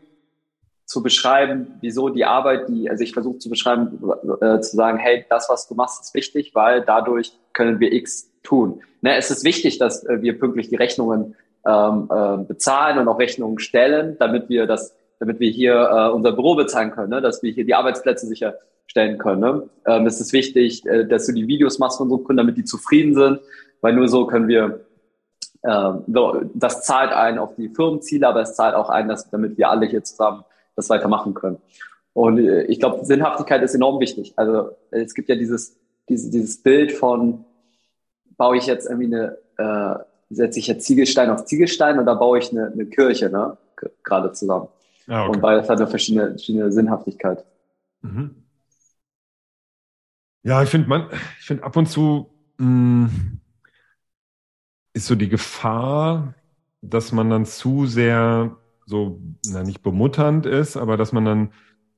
zu 0.86 1.04
beschreiben, 1.04 1.76
wieso 1.82 2.10
die 2.10 2.26
Arbeit, 2.26 2.68
die, 2.68 2.90
also 2.90 3.04
ich 3.04 3.14
versuche 3.14 3.38
zu 3.38 3.50
beschreiben, 3.50 4.00
äh, 4.42 4.60
zu 4.60 4.76
sagen, 4.76 4.98
hey, 4.98 5.24
das, 5.30 5.48
was 5.48 5.68
du 5.68 5.76
machst, 5.76 6.02
ist 6.02 6.16
wichtig, 6.16 6.56
weil 6.56 6.82
dadurch 6.82 7.32
können 7.54 7.80
wir 7.80 7.94
X 7.94 8.32
tun. 8.42 8.82
Ne, 9.02 9.16
es 9.16 9.30
ist 9.30 9.44
wichtig, 9.44 9.78
dass 9.78 10.04
äh, 10.06 10.22
wir 10.22 10.40
pünktlich 10.40 10.70
die 10.70 10.76
Rechnungen 10.76 11.36
ähm, 11.68 12.10
äh, 12.12 12.38
bezahlen 12.44 12.98
und 12.98 13.08
auch 13.08 13.20
Rechnungen 13.20 13.60
stellen, 13.60 14.18
damit 14.20 14.50
wir 14.50 14.66
das, 14.66 14.96
damit 15.20 15.40
wir 15.40 15.52
hier 15.52 15.74
äh, 15.76 16.10
unser 16.10 16.32
Büro 16.32 16.56
bezahlen 16.56 16.92
können, 16.92 17.10
ne, 17.10 17.22
dass 17.22 17.44
wir 17.44 17.52
hier 17.52 17.66
die 17.66 17.76
Arbeitsplätze 17.76 18.26
sicherstellen 18.26 19.20
können. 19.20 19.42
Ne? 19.42 19.70
Ähm, 19.86 20.08
es 20.08 20.20
ist 20.20 20.34
wichtig, 20.34 20.86
äh, 20.88 21.06
dass 21.06 21.28
du 21.28 21.34
die 21.34 21.48
Videos 21.48 21.78
machst 21.78 21.98
von 21.98 22.08
unseren 22.08 22.24
Kunden, 22.24 22.38
damit 22.38 22.58
die 22.58 22.64
zufrieden 22.64 23.14
sind, 23.14 23.40
weil 23.82 23.94
nur 23.94 24.08
so 24.08 24.26
können 24.26 24.48
wir 24.48 24.82
so, 24.89 24.89
das 25.62 26.84
zahlt 26.84 27.12
ein 27.12 27.38
auf 27.38 27.56
die 27.56 27.70
Firmenziele, 27.70 28.28
aber 28.28 28.42
es 28.42 28.56
zahlt 28.56 28.76
auch 28.76 28.90
ein, 28.90 29.08
dass, 29.08 29.30
damit 29.30 29.58
wir 29.58 29.70
alle 29.70 29.86
hier 29.88 30.04
zusammen 30.04 30.44
das 30.76 30.90
weitermachen 30.90 31.34
können. 31.34 31.58
Und 32.14 32.40
äh, 32.40 32.64
ich 32.64 32.80
glaube, 32.80 33.06
Sinnhaftigkeit 33.06 33.62
ist 33.62 33.76
enorm 33.76 34.00
wichtig. 34.00 34.34
Also 34.36 34.72
es 34.92 35.14
gibt 35.14 35.30
ja 35.30 35.36
dieses, 35.36 35.78
dieses, 36.08 36.32
dieses 36.32 36.62
Bild 36.62 36.92
von, 36.92 37.46
baue 38.38 38.58
ich 38.58 38.66
jetzt 38.66 38.90
irgendwie 38.90 39.16
eine, 39.16 39.38
äh, 39.58 40.04
setze 40.30 40.60
ich 40.60 40.68
jetzt 40.68 40.86
Ziegelstein 40.86 41.30
auf 41.30 41.46
Ziegelstein 41.46 42.00
oder 42.00 42.16
baue 42.16 42.40
ich 42.40 42.52
eine, 42.52 42.72
eine 42.72 42.86
Kirche, 42.86 43.30
ne? 43.30 43.58
Gerade 44.04 44.32
zusammen. 44.34 44.68
Ah, 45.08 45.26
Und 45.28 45.42
beides 45.42 45.70
hat 45.70 45.78
eine 45.78 45.88
verschiedene, 45.88 46.30
verschiedene 46.32 46.72
Sinnhaftigkeit. 46.72 47.46
Mhm. 48.02 48.36
Ja, 50.44 50.64
ich 50.64 50.70
finde 50.70 50.88
man, 50.88 51.08
ich 51.40 51.46
finde 51.46 51.64
ab 51.64 51.76
und 51.76 51.88
zu 51.88 52.30
mh, 52.58 53.10
ist 54.94 55.08
so 55.08 55.16
die 55.16 55.30
Gefahr, 55.30 56.34
dass 56.82 57.12
man 57.12 57.30
dann 57.30 57.46
zu 57.46 57.86
sehr 57.86 58.58
so, 58.86 59.20
na, 59.46 59.64
nicht 59.64 59.84
bemutternd 59.84 60.46
ist, 60.46 60.76
aber 60.76 60.98
dass 60.98 61.12
man 61.12 61.26
dann, 61.26 61.50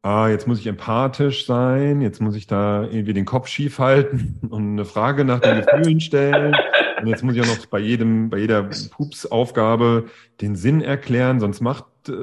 ah, 0.02 0.28
jetzt 0.28 0.48
muss 0.48 0.60
ich 0.60 0.68
empathisch 0.68 1.46
sein, 1.46 2.02
jetzt 2.02 2.22
muss 2.22 2.36
ich 2.36 2.48
da 2.48 2.84
irgendwie 2.84 3.14
den 3.14 3.26
Kopf 3.26 3.48
schief 3.48 3.80
halten 3.80 4.40
und 4.50 4.74
eine 4.74 4.86
Frage 4.86 5.24
nach 5.24 5.40
den 5.40 5.62
Gefühlen 5.62 6.02
stellen. 6.02 6.56
Und 7.00 7.08
jetzt 7.08 7.24
muss 7.24 7.36
ich 7.36 7.42
auch 7.42 7.48
noch 7.48 7.66
bei 7.66 7.80
jedem, 7.80 8.30
bei 8.30 8.40
jeder 8.40 8.64
Pups-Aufgabe 8.64 10.06
den 10.42 10.56
Sinn 10.56 10.82
erklären, 10.82 11.40
sonst 11.40 11.62
macht 11.62 11.86
äh, 12.10 12.14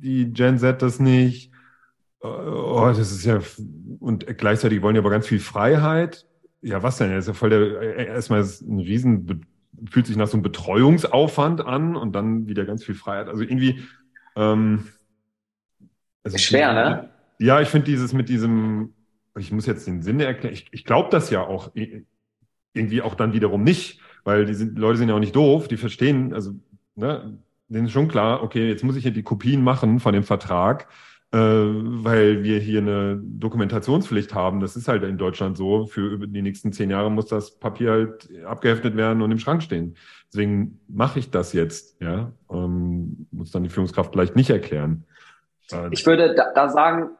die 0.00 0.30
Gen 0.32 0.58
Z 0.58 0.82
das 0.82 1.00
nicht. 1.00 1.50
Oh, 2.22 2.84
das 2.86 3.10
ist 3.10 3.24
ja, 3.24 3.40
und 3.98 4.26
gleichzeitig 4.36 4.82
wollen 4.82 4.94
die 4.94 5.00
aber 5.00 5.10
ganz 5.10 5.26
viel 5.26 5.40
Freiheit. 5.40 6.26
Ja, 6.60 6.82
was 6.82 6.98
denn? 6.98 7.10
Das 7.10 7.24
ist 7.24 7.28
ja 7.28 7.34
voll 7.34 7.48
der, 7.48 8.08
erstmal 8.08 8.42
ist 8.42 8.60
ein 8.60 8.78
riesen, 8.78 9.46
fühlt 9.88 10.06
sich 10.06 10.16
nach 10.16 10.28
so 10.28 10.34
einem 10.34 10.42
Betreuungsaufwand 10.42 11.60
an 11.60 11.96
und 11.96 12.12
dann 12.12 12.46
wieder 12.48 12.64
ganz 12.64 12.84
viel 12.84 12.94
Freiheit. 12.94 13.28
Also 13.28 13.42
irgendwie, 13.42 13.80
ähm, 14.36 14.88
also 16.22 16.38
Schwer, 16.38 16.72
ne? 16.72 17.10
Ja, 17.38 17.60
ich 17.60 17.68
finde 17.68 17.86
dieses 17.86 18.12
mit 18.12 18.28
diesem, 18.28 18.92
ich 19.38 19.50
muss 19.50 19.66
jetzt 19.66 19.86
den 19.86 20.02
Sinn 20.02 20.20
erklären, 20.20 20.52
ich, 20.52 20.66
ich 20.72 20.84
glaube 20.84 21.08
das 21.10 21.30
ja 21.30 21.40
auch 21.40 21.72
irgendwie 21.74 23.02
auch 23.02 23.14
dann 23.14 23.32
wiederum 23.32 23.62
nicht, 23.62 24.00
weil 24.24 24.44
die 24.44 24.54
sind, 24.54 24.78
Leute 24.78 24.98
sind 24.98 25.08
ja 25.08 25.14
auch 25.14 25.20
nicht 25.20 25.36
doof, 25.36 25.68
die 25.68 25.76
verstehen, 25.76 26.34
also, 26.34 26.52
ne, 26.94 27.38
denen 27.68 27.86
ist 27.86 27.92
schon 27.92 28.08
klar, 28.08 28.42
okay, 28.42 28.68
jetzt 28.68 28.84
muss 28.84 28.96
ich 28.96 29.02
hier 29.04 29.12
die 29.12 29.22
Kopien 29.22 29.62
machen 29.62 30.00
von 30.00 30.12
dem 30.12 30.24
Vertrag, 30.24 30.88
weil 31.32 32.42
wir 32.42 32.58
hier 32.58 32.80
eine 32.80 33.20
Dokumentationspflicht 33.22 34.34
haben. 34.34 34.60
Das 34.60 34.74
ist 34.74 34.88
halt 34.88 35.04
in 35.04 35.16
Deutschland 35.16 35.56
so. 35.56 35.86
Für 35.86 36.18
die 36.26 36.42
nächsten 36.42 36.72
zehn 36.72 36.90
Jahre 36.90 37.10
muss 37.10 37.26
das 37.26 37.52
Papier 37.52 37.92
halt 37.92 38.28
abgeheftet 38.44 38.96
werden 38.96 39.22
und 39.22 39.30
im 39.30 39.38
Schrank 39.38 39.62
stehen. 39.62 39.96
Deswegen 40.32 40.80
mache 40.88 41.20
ich 41.20 41.30
das 41.30 41.52
jetzt, 41.52 42.00
ja. 42.00 42.32
Ähm, 42.50 43.26
muss 43.30 43.52
dann 43.52 43.62
die 43.62 43.68
Führungskraft 43.68 44.12
vielleicht 44.12 44.34
nicht 44.34 44.50
erklären. 44.50 45.04
Äh, 45.70 45.88
Ich 45.92 46.04
würde 46.04 46.34
da, 46.34 46.52
da 46.52 46.68
sagen, 46.68 47.10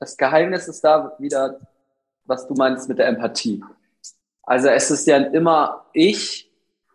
das 0.00 0.16
Geheimnis 0.16 0.68
ist 0.68 0.82
da 0.82 1.12
wieder, 1.18 1.60
was 2.24 2.48
du 2.48 2.54
meinst 2.54 2.88
mit 2.88 2.98
der 2.98 3.08
Empathie. 3.08 3.62
Also 4.44 4.68
es 4.68 4.90
ist 4.90 5.06
ja 5.06 5.18
immer 5.18 5.84
ich, 5.92 6.50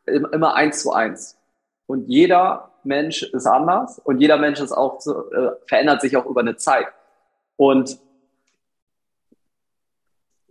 im- 0.08 0.28
immer 0.32 0.56
eins 0.56 0.82
zu 0.82 0.92
eins. 0.92 1.38
Und 1.86 2.08
jeder 2.08 2.72
Mensch 2.86 3.24
ist 3.24 3.46
anders 3.46 4.00
und 4.00 4.20
jeder 4.20 4.38
Mensch 4.38 4.60
ist 4.60 4.72
auch 4.72 5.00
so, 5.00 5.32
äh, 5.32 5.52
verändert 5.66 6.02
sich 6.02 6.18
auch 6.18 6.26
über 6.26 6.42
eine 6.42 6.56
Zeit. 6.56 6.88
Und 7.56 8.00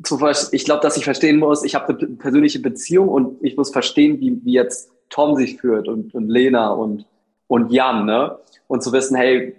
zu, 0.02 0.18
ich 0.52 0.64
glaube, 0.64 0.82
dass 0.82 0.96
ich 0.96 1.04
verstehen 1.04 1.38
muss, 1.38 1.64
ich 1.64 1.74
habe 1.74 1.96
eine 1.96 2.16
persönliche 2.16 2.60
Beziehung 2.60 3.08
und 3.08 3.42
ich 3.44 3.56
muss 3.56 3.70
verstehen, 3.70 4.20
wie, 4.20 4.40
wie 4.44 4.52
jetzt 4.52 4.90
Tom 5.08 5.36
sich 5.36 5.60
fühlt 5.60 5.88
und, 5.88 6.14
und 6.14 6.28
Lena 6.28 6.70
und, 6.70 7.06
und 7.46 7.72
Jan, 7.72 8.06
ne? 8.06 8.38
Und 8.66 8.82
zu 8.82 8.92
wissen, 8.92 9.16
hey, 9.16 9.56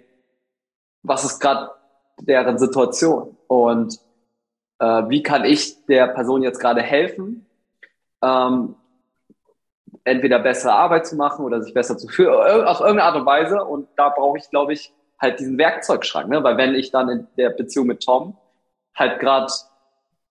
was 1.02 1.24
ist 1.24 1.38
gerade 1.38 1.70
deren 2.20 2.58
Situation 2.58 3.36
und 3.46 4.00
äh, 4.78 5.02
wie 5.08 5.22
kann 5.22 5.44
ich 5.44 5.84
der 5.86 6.08
Person 6.08 6.42
jetzt 6.42 6.58
gerade 6.58 6.82
helfen, 6.82 7.46
ähm, 8.22 8.74
entweder 10.04 10.38
bessere 10.38 10.72
Arbeit 10.72 11.06
zu 11.06 11.16
machen 11.16 11.44
oder 11.44 11.62
sich 11.62 11.74
besser 11.74 11.96
zu 11.96 12.08
fühlen, 12.08 12.30
auf 12.30 12.80
irgendeine 12.80 13.04
Art 13.04 13.16
und 13.16 13.26
Weise. 13.26 13.64
Und 13.64 13.88
da 13.96 14.10
brauche 14.10 14.38
ich, 14.38 14.50
glaube 14.50 14.74
ich, 14.74 14.92
halt 15.18 15.40
diesen 15.40 15.58
Werkzeugschrank, 15.58 16.28
ne? 16.28 16.42
weil 16.42 16.56
wenn 16.56 16.74
ich 16.74 16.90
dann 16.90 17.08
in 17.08 17.26
der 17.36 17.50
Beziehung 17.50 17.86
mit 17.86 18.02
Tom 18.02 18.36
halt 18.94 19.20
gerade 19.20 19.52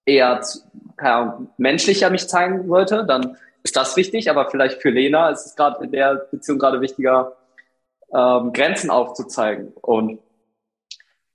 eher 0.06 0.42
keine 0.98 1.14
Ahnung, 1.14 1.50
menschlicher 1.58 2.10
mich 2.10 2.28
zeigen 2.28 2.68
sollte, 2.68 3.06
dann 3.06 3.38
ist 3.64 3.76
das 3.76 3.96
wichtig, 3.96 4.30
aber 4.30 4.50
vielleicht 4.50 4.82
für 4.82 4.90
Lena 4.90 5.30
ist 5.30 5.46
es 5.46 5.56
gerade 5.56 5.84
in 5.84 5.92
der 5.92 6.16
Beziehung 6.32 6.60
gerade 6.60 6.82
wichtiger, 6.82 7.34
ähm, 8.14 8.54
Grenzen 8.54 8.90
aufzuzeigen. 8.90 9.74
Und 9.82 10.20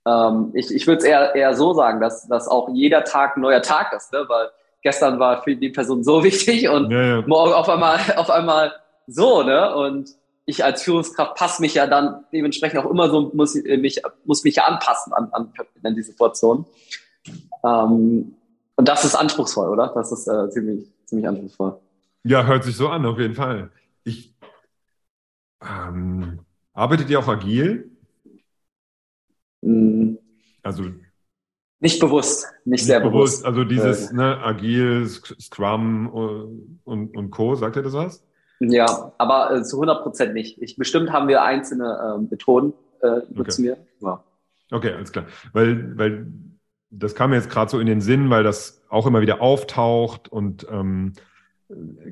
ähm, 0.05 0.51
ich, 0.53 0.73
ich 0.73 0.87
würde 0.87 0.99
es 0.99 1.03
eher, 1.03 1.35
eher 1.35 1.55
so 1.55 1.73
sagen, 1.73 1.99
dass, 1.99 2.27
dass 2.27 2.47
auch 2.47 2.69
jeder 2.69 3.03
Tag 3.03 3.35
ein 3.35 3.41
neuer 3.41 3.61
Tag 3.61 3.93
ist, 3.93 4.13
ne? 4.13 4.25
weil 4.27 4.49
gestern 4.81 5.19
war 5.19 5.43
für 5.43 5.55
die 5.55 5.69
Person 5.69 6.03
so 6.03 6.23
wichtig 6.29 6.67
und 6.69 6.91
ja, 6.91 7.01
ja. 7.19 7.21
morgen 7.27 7.53
auf 7.53 7.69
einmal, 7.69 7.99
auf 8.15 8.29
einmal 8.29 8.73
so, 9.07 9.43
ne? 9.43 9.75
Und 9.75 10.09
ich 10.45 10.63
als 10.63 10.81
Führungskraft 10.83 11.35
passe 11.35 11.61
mich 11.61 11.75
ja 11.75 11.85
dann 11.85 12.25
dementsprechend 12.33 12.79
auch 12.79 12.89
immer 12.89 13.09
so, 13.09 13.31
muss 13.33 13.55
ich- 13.55 13.79
mich, 13.79 14.01
muss 14.25 14.43
mich 14.43 14.55
ja 14.55 14.63
anpassen 14.65 15.13
an, 15.13 15.29
an, 15.31 15.53
an 15.83 15.95
die 15.95 16.01
Situation. 16.01 16.65
Ähm, 17.63 18.33
und 18.75 18.87
das 18.87 19.05
ist 19.05 19.15
anspruchsvoll, 19.15 19.69
oder? 19.69 19.91
Das 19.93 20.11
ist 20.11 20.27
äh, 20.27 20.49
ziemlich, 20.49 20.89
ziemlich 21.05 21.27
anspruchsvoll. 21.27 21.79
Ja, 22.23 22.45
hört 22.45 22.63
sich 22.63 22.75
so 22.75 22.87
an, 22.89 23.05
auf 23.05 23.19
jeden 23.19 23.35
Fall. 23.35 23.69
Ich, 24.03 24.33
ähm, 25.61 26.39
Arbeitet 26.73 27.09
ihr 27.09 27.19
auch 27.19 27.27
agil? 27.27 27.91
Mm, 29.61 30.15
Also 30.63 30.83
Nicht 31.81 31.99
bewusst, 31.99 32.45
nicht, 32.65 32.71
nicht 32.71 32.85
sehr 32.85 32.99
bewusst. 32.99 33.45
Also 33.45 33.63
dieses 33.63 34.11
Äh, 34.11 34.15
ne, 34.15 34.37
agil, 34.43 35.07
Scrum 35.07 36.07
äh, 36.07 36.79
und, 36.83 37.15
und 37.15 37.31
Co. 37.31 37.55
Sagt 37.55 37.77
ihr 37.77 37.83
das 37.83 37.93
was? 37.93 38.25
Ja, 38.59 39.13
aber 39.17 39.55
äh, 39.55 39.63
zu 39.63 39.77
100 39.77 40.03
Prozent 40.03 40.33
nicht. 40.33 40.61
Ich, 40.61 40.75
bestimmt 40.75 41.11
haben 41.11 41.29
wir 41.29 41.43
einzelne 41.43 42.17
ähm, 42.17 42.27
Methoden, 42.29 42.73
äh, 43.01 43.21
nutzen 43.29 43.63
wir. 43.63 43.77
Ja. 44.01 44.23
Okay, 44.71 44.91
alles 44.91 45.13
klar. 45.13 45.25
Weil, 45.53 45.97
weil 45.97 46.27
das 46.89 47.15
kam 47.15 47.29
mir 47.29 47.37
jetzt 47.37 47.49
gerade 47.49 47.71
so 47.71 47.79
in 47.79 47.87
den 47.87 48.01
Sinn, 48.01 48.29
weil 48.29 48.43
das 48.43 48.81
auch 48.89 49.07
immer 49.07 49.21
wieder 49.21 49.41
auftaucht 49.41 50.27
und 50.27 50.67
ähm, 50.69 51.13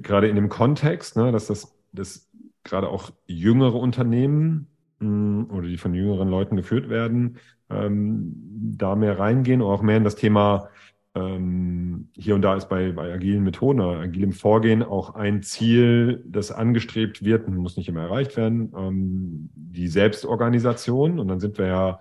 gerade 0.01 0.29
in 0.29 0.35
dem 0.35 0.49
Kontext, 0.49 1.17
ne, 1.17 1.31
dass 1.31 1.47
das, 1.47 1.75
das 1.91 2.29
gerade 2.63 2.89
auch 2.89 3.11
jüngere 3.25 3.75
Unternehmen 3.75 4.67
oder 4.99 5.67
die 5.67 5.77
von 5.77 5.93
jüngeren 5.93 6.29
Leuten 6.29 6.55
geführt 6.55 6.89
werden, 6.89 7.37
ähm, 7.69 8.33
da 8.77 8.95
mehr 8.95 9.19
reingehen 9.19 9.61
und 9.61 9.71
auch 9.71 9.81
mehr 9.81 9.97
in 9.97 10.03
das 10.03 10.15
Thema 10.15 10.69
ähm, 11.17 12.09
hier 12.15 12.35
und 12.35 12.41
da 12.41 12.55
ist 12.55 12.69
bei, 12.69 12.91
bei 12.91 13.11
agilen 13.11 13.43
Methoden 13.43 13.79
oder 13.81 13.99
agilem 13.99 14.33
Vorgehen 14.33 14.83
auch 14.83 15.15
ein 15.15 15.41
Ziel, 15.41 16.23
das 16.27 16.51
angestrebt 16.51 17.23
wird, 17.23 17.47
muss 17.47 17.77
nicht 17.77 17.89
immer 17.89 18.01
erreicht 18.01 18.37
werden, 18.37 18.71
ähm, 18.77 19.49
die 19.55 19.87
Selbstorganisation. 19.87 21.19
Und 21.19 21.27
dann 21.27 21.39
sind 21.39 21.57
wir 21.57 21.67
ja 21.67 21.99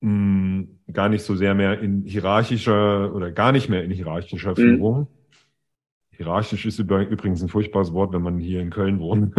mh, 0.00 0.66
gar 0.92 1.08
nicht 1.08 1.24
so 1.24 1.34
sehr 1.34 1.54
mehr 1.54 1.80
in 1.80 2.04
hierarchischer 2.04 3.14
oder 3.14 3.32
gar 3.32 3.52
nicht 3.52 3.68
mehr 3.68 3.82
in 3.82 3.90
hierarchischer 3.90 4.54
Führung. 4.54 5.08
Hierarchisch 6.12 6.66
ist 6.66 6.78
übrigens 6.78 7.42
ein 7.42 7.48
furchtbares 7.48 7.92
Wort, 7.92 8.12
wenn 8.12 8.22
man 8.22 8.38
hier 8.38 8.60
in 8.60 8.70
Köln 8.70 9.00
wohnt. 9.00 9.34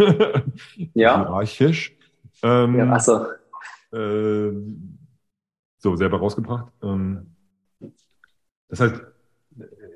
Ja. 0.94 1.16
Hierarchisch. 1.22 1.96
Ähm, 2.42 2.74
Ja, 2.76 2.92
achso. 2.92 3.26
äh, 3.92 4.52
so 5.78 5.96
selber 5.96 6.18
rausgebracht. 6.18 6.72
Ähm, 6.82 7.34
das 8.68 8.80
heißt, 8.80 9.02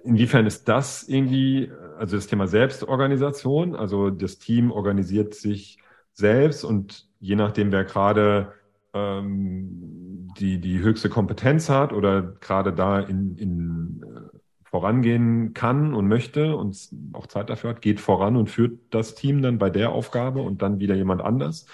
inwiefern 0.04 0.46
ist 0.46 0.68
das 0.68 1.08
irgendwie, 1.08 1.70
also 1.98 2.16
das 2.16 2.26
Thema 2.26 2.46
Selbstorganisation, 2.46 3.74
also 3.74 4.10
das 4.10 4.38
Team 4.38 4.70
organisiert 4.70 5.34
sich 5.34 5.78
selbst 6.12 6.64
und 6.64 7.08
je 7.20 7.36
nachdem, 7.36 7.72
wer 7.72 7.84
gerade 7.84 8.52
ähm, 8.92 10.28
die, 10.38 10.60
die 10.60 10.80
höchste 10.80 11.08
Kompetenz 11.08 11.68
hat 11.68 11.92
oder 11.92 12.22
gerade 12.22 12.72
da 12.72 13.00
in, 13.00 13.36
in 13.36 14.04
äh, 14.04 14.38
vorangehen 14.64 15.54
kann 15.54 15.94
und 15.94 16.08
möchte 16.08 16.56
und 16.56 16.76
auch 17.12 17.26
Zeit 17.26 17.48
dafür 17.48 17.70
hat, 17.70 17.82
geht 17.82 18.00
voran 18.00 18.36
und 18.36 18.50
führt 18.50 18.78
das 18.90 19.14
Team 19.14 19.40
dann 19.40 19.58
bei 19.58 19.70
der 19.70 19.92
Aufgabe 19.92 20.42
und 20.42 20.60
dann 20.62 20.80
wieder 20.80 20.94
jemand 20.94 21.22
anders. 21.22 21.66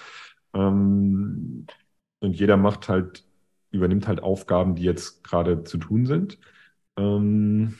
Ähm, 0.53 1.67
und 2.19 2.39
jeder 2.39 2.57
macht 2.57 2.89
halt, 2.89 3.25
übernimmt 3.71 4.07
halt 4.07 4.21
Aufgaben, 4.21 4.75
die 4.75 4.83
jetzt 4.83 5.23
gerade 5.23 5.63
zu 5.63 5.77
tun 5.77 6.05
sind. 6.05 6.39
Ähm, 6.97 7.77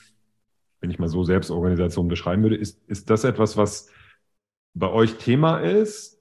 wenn 0.79 0.89
ich 0.89 0.99
mal 0.99 1.07
so 1.07 1.23
Selbstorganisation 1.23 2.07
beschreiben 2.07 2.43
würde, 2.43 2.57
ist, 2.57 2.83
ist 2.89 3.09
das 3.09 3.23
etwas, 3.23 3.55
was 3.55 3.89
bei 4.73 4.89
euch 4.89 5.17
Thema 5.17 5.59
ist? 5.59 6.19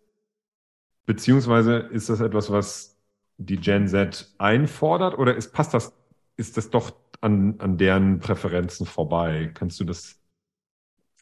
Beziehungsweise 1.07 1.79
ist 1.79 2.09
das 2.09 2.21
etwas, 2.21 2.51
was 2.51 2.97
die 3.39 3.57
Gen 3.57 3.89
Z 3.89 4.33
einfordert 4.39 5.19
oder 5.19 5.35
ist, 5.35 5.53
passt 5.53 5.75
das, 5.75 5.93
ist 6.37 6.57
das 6.57 6.71
doch 6.71 6.93
an, 7.21 7.57
an 7.59 7.77
deren 7.77 8.21
Präferenzen 8.21 8.87
vorbei? 8.87 9.51
Kannst 9.55 9.81
du 9.81 9.85
das? 9.85 10.21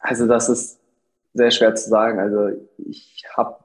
Also 0.01 0.27
das 0.27 0.49
ist 0.49 0.81
sehr 1.33 1.51
schwer 1.51 1.75
zu 1.75 1.89
sagen. 1.89 2.19
Also 2.19 2.49
ich 2.79 3.25
habe 3.37 3.65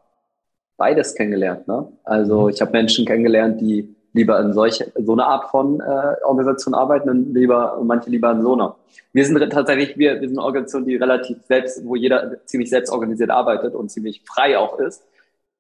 beides 0.77 1.15
kennengelernt. 1.15 1.67
Ne? 1.67 1.88
Also 2.03 2.44
Mhm. 2.44 2.50
ich 2.50 2.62
habe 2.62 2.72
Menschen 2.72 3.05
kennengelernt, 3.05 3.62
die 3.62 3.96
lieber 4.13 4.39
in 4.39 4.53
solche, 4.53 4.91
so 4.98 5.12
eine 5.12 5.25
Art 5.25 5.50
von 5.51 5.82
äh, 5.82 6.15
Organisation 6.24 6.74
arbeiten 6.74 7.10
und 7.10 7.34
lieber, 7.34 7.79
manche 7.84 8.10
lieber 8.10 8.32
in 8.32 8.41
so 8.41 8.53
einer. 8.53 8.75
Wir 9.12 9.25
sind 9.25 9.38
tatsächlich, 9.50 9.98
wir, 9.98 10.22
wir 10.22 10.27
sind 10.29 10.38
eine 10.38 10.46
Organisation, 10.46 10.86
die 10.86 10.96
relativ 10.96 11.38
selbst, 11.46 11.85
wo 11.85 11.96
jeder 11.96 12.46
ziemlich 12.46 12.70
selbst 12.70 12.92
organisiert 12.92 13.29
arbeitet 13.29 13.75
und 13.75 13.90
ziemlich 13.90 14.24
frei 14.25 14.57
auch 14.57 14.79
ist. 14.79 15.03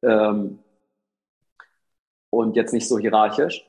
Ähm, 0.03 0.59
und 2.29 2.55
jetzt 2.55 2.73
nicht 2.73 2.87
so 2.87 2.97
hierarchisch. 2.97 3.65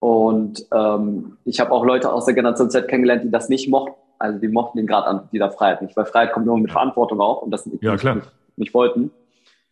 Und 0.00 0.66
ähm, 0.72 1.36
ich 1.44 1.60
habe 1.60 1.72
auch 1.72 1.84
Leute 1.84 2.12
aus 2.12 2.24
der 2.24 2.34
Generation 2.34 2.70
Z 2.70 2.88
kennengelernt, 2.88 3.24
die 3.24 3.30
das 3.30 3.48
nicht 3.48 3.68
mochten. 3.68 3.94
Also 4.18 4.38
die 4.38 4.48
mochten 4.48 4.78
den 4.78 4.86
Grad 4.86 5.06
an 5.06 5.28
dieser 5.32 5.50
Freiheit 5.50 5.80
nicht, 5.82 5.96
weil 5.96 6.04
Freiheit 6.04 6.32
kommt 6.32 6.46
nur 6.46 6.58
mit 6.58 6.70
Verantwortung 6.72 7.20
auch 7.20 7.40
und 7.42 7.50
das 7.50 7.64
nicht, 7.66 7.82
Ja, 7.82 7.96
klar. 7.96 8.16
nicht, 8.16 8.28
nicht 8.56 8.74
wollten. 8.74 9.10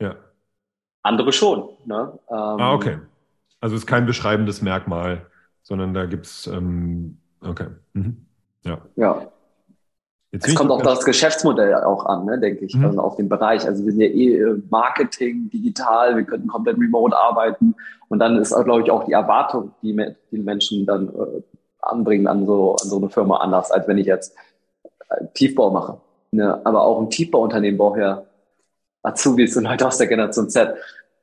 Ja. 0.01 0.15
Andere 1.03 1.33
schon. 1.33 1.69
Ne? 1.85 2.13
Ähm, 2.31 2.37
Ah, 2.37 2.75
okay. 2.75 2.99
Also 3.61 3.75
es 3.77 3.83
ist 3.83 3.87
kein 3.87 4.07
beschreibendes 4.07 4.63
Merkmal, 4.63 5.27
sondern 5.63 5.95
da 5.95 6.07
gibt's 6.07 6.47
ähm, 6.47 7.19
okay. 7.43 7.67
Mhm. 7.93 8.27
Ja. 8.65 8.79
Ja. 8.97 9.23
Jetzt 10.31 10.47
Es 10.47 10.55
kommt 10.55 10.71
auch 10.71 10.83
das 10.83 11.05
Geschäftsmodell 11.07 11.75
auch 11.75 12.05
an, 12.05 12.27
ne, 12.27 12.39
denke 12.39 12.67
ich, 12.67 12.75
Mhm. 12.75 12.85
also 12.85 13.01
auf 13.01 13.17
den 13.17 13.31
Bereich. 13.31 13.67
Also 13.67 13.85
wir 13.85 13.93
sind 13.93 14.03
ja 14.03 14.09
eh 14.09 14.35
äh, 14.37 14.63
Marketing, 14.69 15.49
digital, 15.51 16.17
wir 16.17 16.25
könnten 16.25 16.49
komplett 16.49 16.77
remote 16.77 17.17
arbeiten. 17.17 17.75
Und 18.09 18.19
dann 18.19 18.37
ist, 18.37 18.55
glaube 18.55 18.83
ich, 18.83 18.91
auch 18.91 19.05
die 19.05 19.13
Erwartung, 19.13 19.73
die 19.83 19.97
die 20.31 20.39
Menschen 20.39 20.85
dann 20.85 21.09
äh, 21.09 21.43
anbringen 21.81 22.27
an 22.27 22.45
so, 22.47 22.73
an 22.77 22.89
so 22.89 22.99
eine 22.99 23.09
Firma 23.09 23.39
anders, 23.39 23.71
als 23.71 23.89
wenn 23.89 23.97
ich 23.97 24.07
jetzt 24.07 24.37
äh, 25.09 25.25
Tiefbau 25.33 25.71
mache. 25.71 25.99
Ne? 26.31 26.61
Aber 26.65 26.83
auch 26.83 27.01
ein 27.01 27.09
Tiefbauunternehmen 27.09 27.79
braucht 27.79 27.99
ja 27.99 28.23
Azubis 29.03 29.57
und 29.57 29.65
Leute 29.65 29.87
aus 29.87 29.99
der 29.99 30.07
Generation 30.07 30.51
Z. 30.51 30.75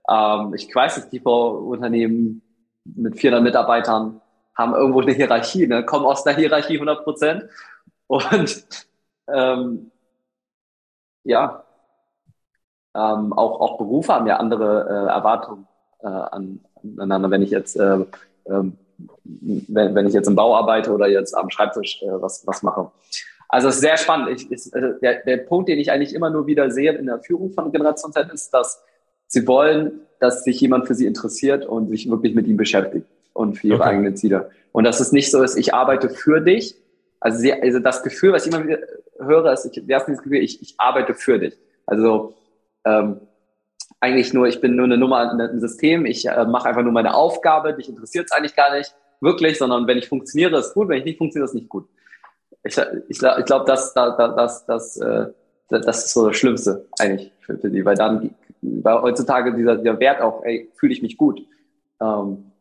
Ähm, 0.10 0.54
ich 0.54 0.74
weiß, 0.74 0.96
dass 0.96 1.10
Tiefbauunternehmen 1.10 2.42
mit 2.84 3.20
400 3.20 3.44
Mitarbeitern 3.44 4.22
haben 4.56 4.74
irgendwo 4.74 5.02
eine 5.02 5.12
Hierarchie, 5.12 5.68
ne? 5.68 5.86
kommen 5.86 6.06
aus 6.06 6.24
der 6.24 6.36
Hierarchie 6.36 6.76
100 6.76 7.04
Prozent. 7.04 7.46
Und 8.08 8.66
ähm, 9.28 9.92
ja, 11.24 11.64
ähm, 12.96 13.34
auch, 13.34 13.60
auch 13.60 13.78
Berufe 13.78 14.14
haben 14.14 14.28
ja 14.28 14.38
andere 14.38 14.88
äh, 14.88 15.12
Erwartungen 15.12 15.68
äh, 16.02 16.08
an, 16.08 16.62
aneinander. 16.98 17.32
Wenn 17.32 17.42
ich 17.42 17.50
jetzt, 17.50 17.76
äh, 17.76 18.06
ähm, 18.46 18.78
wenn, 19.24 19.96
wenn 19.96 20.08
ich 20.08 20.14
jetzt 20.14 20.28
im 20.28 20.36
Bau 20.36 20.56
arbeite 20.56 20.94
oder 20.94 21.08
jetzt 21.08 21.36
am 21.36 21.50
Schreibtisch 21.50 22.02
äh, 22.04 22.22
was, 22.22 22.46
was 22.48 22.64
mache. 22.64 22.92
Also 23.50 23.70
es 23.70 23.76
ist 23.76 23.82
sehr 23.82 23.98
spannend. 23.98 24.30
Ich, 24.30 24.52
ist, 24.52 24.74
äh, 24.76 25.00
der, 25.02 25.24
der 25.24 25.38
Punkt, 25.38 25.70
den 25.70 25.80
ich 25.80 25.92
eigentlich 25.92 26.14
immer 26.14 26.30
nur 26.30 26.48
wieder 26.48 26.72
sehe 26.72 26.94
in 26.94 27.06
der 27.06 27.20
Führung 27.20 27.52
von 27.52 27.72
Generation 27.72 28.12
Z, 28.12 28.32
ist, 28.34 28.54
dass 28.54 28.84
sie 29.28 29.48
wollen, 29.48 30.02
dass 30.20 30.44
sich 30.44 30.60
jemand 30.62 30.88
für 30.88 30.96
sie 30.96 31.06
interessiert 31.06 31.66
und 31.66 31.90
sich 31.90 32.10
wirklich 32.10 32.36
mit 32.36 32.48
ihm 32.48 32.58
beschäftigt 32.58 33.08
und 33.34 33.58
für 33.58 33.68
ihre 33.68 33.80
Okay. 33.82 33.90
eigenen 33.90 34.16
Ziele. 34.16 34.50
Und 34.72 34.84
dass 34.84 35.00
es 35.00 35.12
nicht 35.12 35.32
so 35.32 35.42
ist, 35.44 35.58
ich 35.58 35.74
arbeite 35.74 36.10
für 36.10 36.42
dich. 36.42 36.76
Also, 37.20 37.40
sie, 37.40 37.54
also 37.54 37.80
das 37.80 38.04
Gefühl, 38.04 38.34
was 38.34 38.46
ich 38.46 38.54
immer 38.54 38.66
wieder 38.66 38.80
höre, 39.20 39.52
ist, 39.52 39.66
ich 39.66 39.84
das 39.88 40.06
Gefühl, 40.06 40.36
ich, 40.36 40.62
ich 40.62 40.76
arbeite 40.78 41.14
für 41.14 41.40
dich. 41.40 41.58
Also 41.86 42.34
ähm, 42.86 43.22
eigentlich 44.00 44.34
nur, 44.34 44.48
ich 44.48 44.62
bin 44.62 44.76
nur 44.76 44.86
eine 44.86 44.98
Nummer 44.98 45.32
in 45.32 45.42
einem 45.42 45.60
System, 45.60 46.06
ich 46.06 46.28
äh, 46.28 46.46
mache 46.46 46.70
einfach 46.70 46.84
nur 46.84 46.92
meine 46.92 47.14
Aufgabe, 47.14 47.74
dich 47.74 47.90
interessiert 47.90 48.26
es 48.26 48.32
eigentlich 48.32 48.56
gar 48.56 48.76
nicht 48.76 48.94
wirklich, 49.22 49.58
sondern 49.58 49.88
wenn 49.88 49.98
ich 49.98 50.08
funktioniere, 50.08 50.60
ist 50.60 50.74
gut, 50.74 50.90
wenn 50.90 51.00
ich 51.00 51.06
nicht 51.06 51.18
funktioniere, 51.18 51.46
ist 51.46 51.56
nicht 51.56 51.70
gut. 51.70 51.88
Ich, 52.66 52.76
ich, 53.10 53.20
glaub- 53.20 53.38
ich 53.38 53.46
glaube, 53.46 53.66
das, 53.66 53.94
das, 53.94 54.18
das, 54.18 54.66
das, 54.66 54.98
äh, 54.98 55.28
das 55.70 56.06
ist 56.06 56.14
so 56.14 56.28
das 56.28 56.36
Schlimmste 56.36 56.88
eigentlich 56.98 57.32
für, 57.42 57.58
für 57.60 57.70
die, 57.70 57.86
weil 57.86 57.96
dann, 57.96 58.34
weil 58.62 59.02
heutzutage 59.02 59.54
dieser, 59.56 59.78
dieser 59.78 60.00
Wert 60.00 60.20
auch, 60.22 60.44
ey, 60.44 60.72
fühle 60.76 60.94
ich 60.94 61.04
mich 61.04 61.16
gut, 61.16 61.42
ähm, 62.02 62.52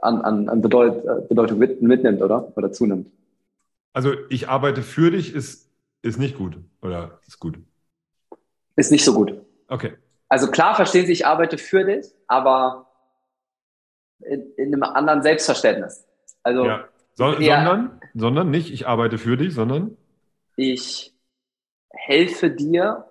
an, 0.00 0.22
an, 0.22 0.48
an 0.48 0.62
Bedeut, 0.62 1.28
Bedeutung 1.28 1.58
mit, 1.58 1.82
mitnimmt, 1.82 2.22
oder? 2.22 2.52
Oder 2.56 2.70
zunimmt. 2.70 3.10
Also 3.92 4.12
ich 4.30 4.48
arbeite 4.48 4.82
für 4.82 5.10
dich 5.10 5.34
ist, 5.34 5.68
ist 6.02 6.18
nicht 6.18 6.36
gut 6.36 6.58
oder 6.80 7.18
ist 7.26 7.40
gut. 7.40 7.58
Ist 8.76 8.92
nicht 8.92 9.04
so 9.04 9.14
gut. 9.14 9.34
Okay. 9.66 9.94
Also 10.28 10.48
klar 10.48 10.76
verstehen 10.76 11.06
Sie, 11.06 11.12
ich 11.12 11.26
arbeite 11.26 11.58
für 11.58 11.84
dich, 11.84 12.06
aber 12.28 12.86
in, 14.20 14.52
in 14.56 14.74
einem 14.74 14.84
anderen 14.84 15.22
Selbstverständnis. 15.22 16.04
Also 16.44 16.66
Ja. 16.66 16.88
So, 17.18 17.32
Ja. 17.40 17.56
Sondern, 17.64 18.00
sondern 18.14 18.50
nicht, 18.50 18.72
ich 18.72 18.86
arbeite 18.86 19.18
für 19.18 19.36
dich, 19.36 19.52
sondern 19.52 19.96
ich 20.54 21.12
helfe 21.90 22.48
dir 22.48 23.06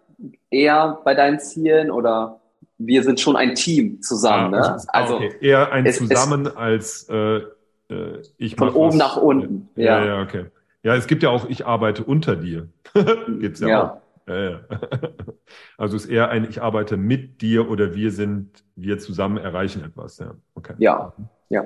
eher 0.50 1.02
bei 1.04 1.14
deinen 1.14 1.42
Zielen 1.42 1.92
oder 1.92 2.40
wir 2.78 3.04
sind 3.04 3.20
schon 3.20 3.36
ein 3.36 3.54
Team 3.56 4.02
zusammen. 4.02 4.54
Ah, 4.54 4.70
ne? 4.70 4.76
es 4.78 4.88
ah, 4.88 4.92
Also 5.02 5.16
okay. 5.18 5.36
eher 5.42 5.74
ein 5.74 5.86
es- 5.86 6.00
es- 6.00 6.08
Zusammen 6.08 6.48
als 6.48 7.10
äh, 7.10 7.42
äh, 7.90 8.22
ich 8.38 8.56
Von 8.56 8.70
oben 8.70 8.88
was. 8.90 8.96
nach 8.96 9.18
unten, 9.18 9.68
Ja, 9.76 10.00
ja. 10.00 10.06
ja, 10.06 10.22
okay. 10.22 10.46
Ja, 10.84 10.96
es 10.96 11.08
gibt 11.08 11.22
ja 11.22 11.30
auch, 11.30 11.50
ich 11.50 11.66
arbeite 11.66 12.06
unter 12.06 12.38
dir. 12.38 12.70
Gibt's 13.42 13.60
ja, 13.60 13.68
Ja. 13.68 13.84
auch. 13.92 14.02
Ja, 14.30 14.50
ja. 14.52 14.60
Also 15.78 15.98
es 15.98 16.06
ist 16.06 16.10
eher 16.12 16.30
ein, 16.30 16.46
ich 16.50 16.62
arbeite 16.62 16.96
mit 16.96 17.42
dir 17.42 17.70
oder 17.70 17.94
wir 17.94 18.12
sind, 18.12 18.64
wir 18.78 19.00
zusammen 19.00 19.36
erreichen 19.38 19.84
etwas. 19.84 20.18
Ja, 20.20 20.34
okay. 20.56 20.76
Ja, 20.78 21.12
ja. 21.50 21.66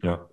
Ja. 0.00 0.28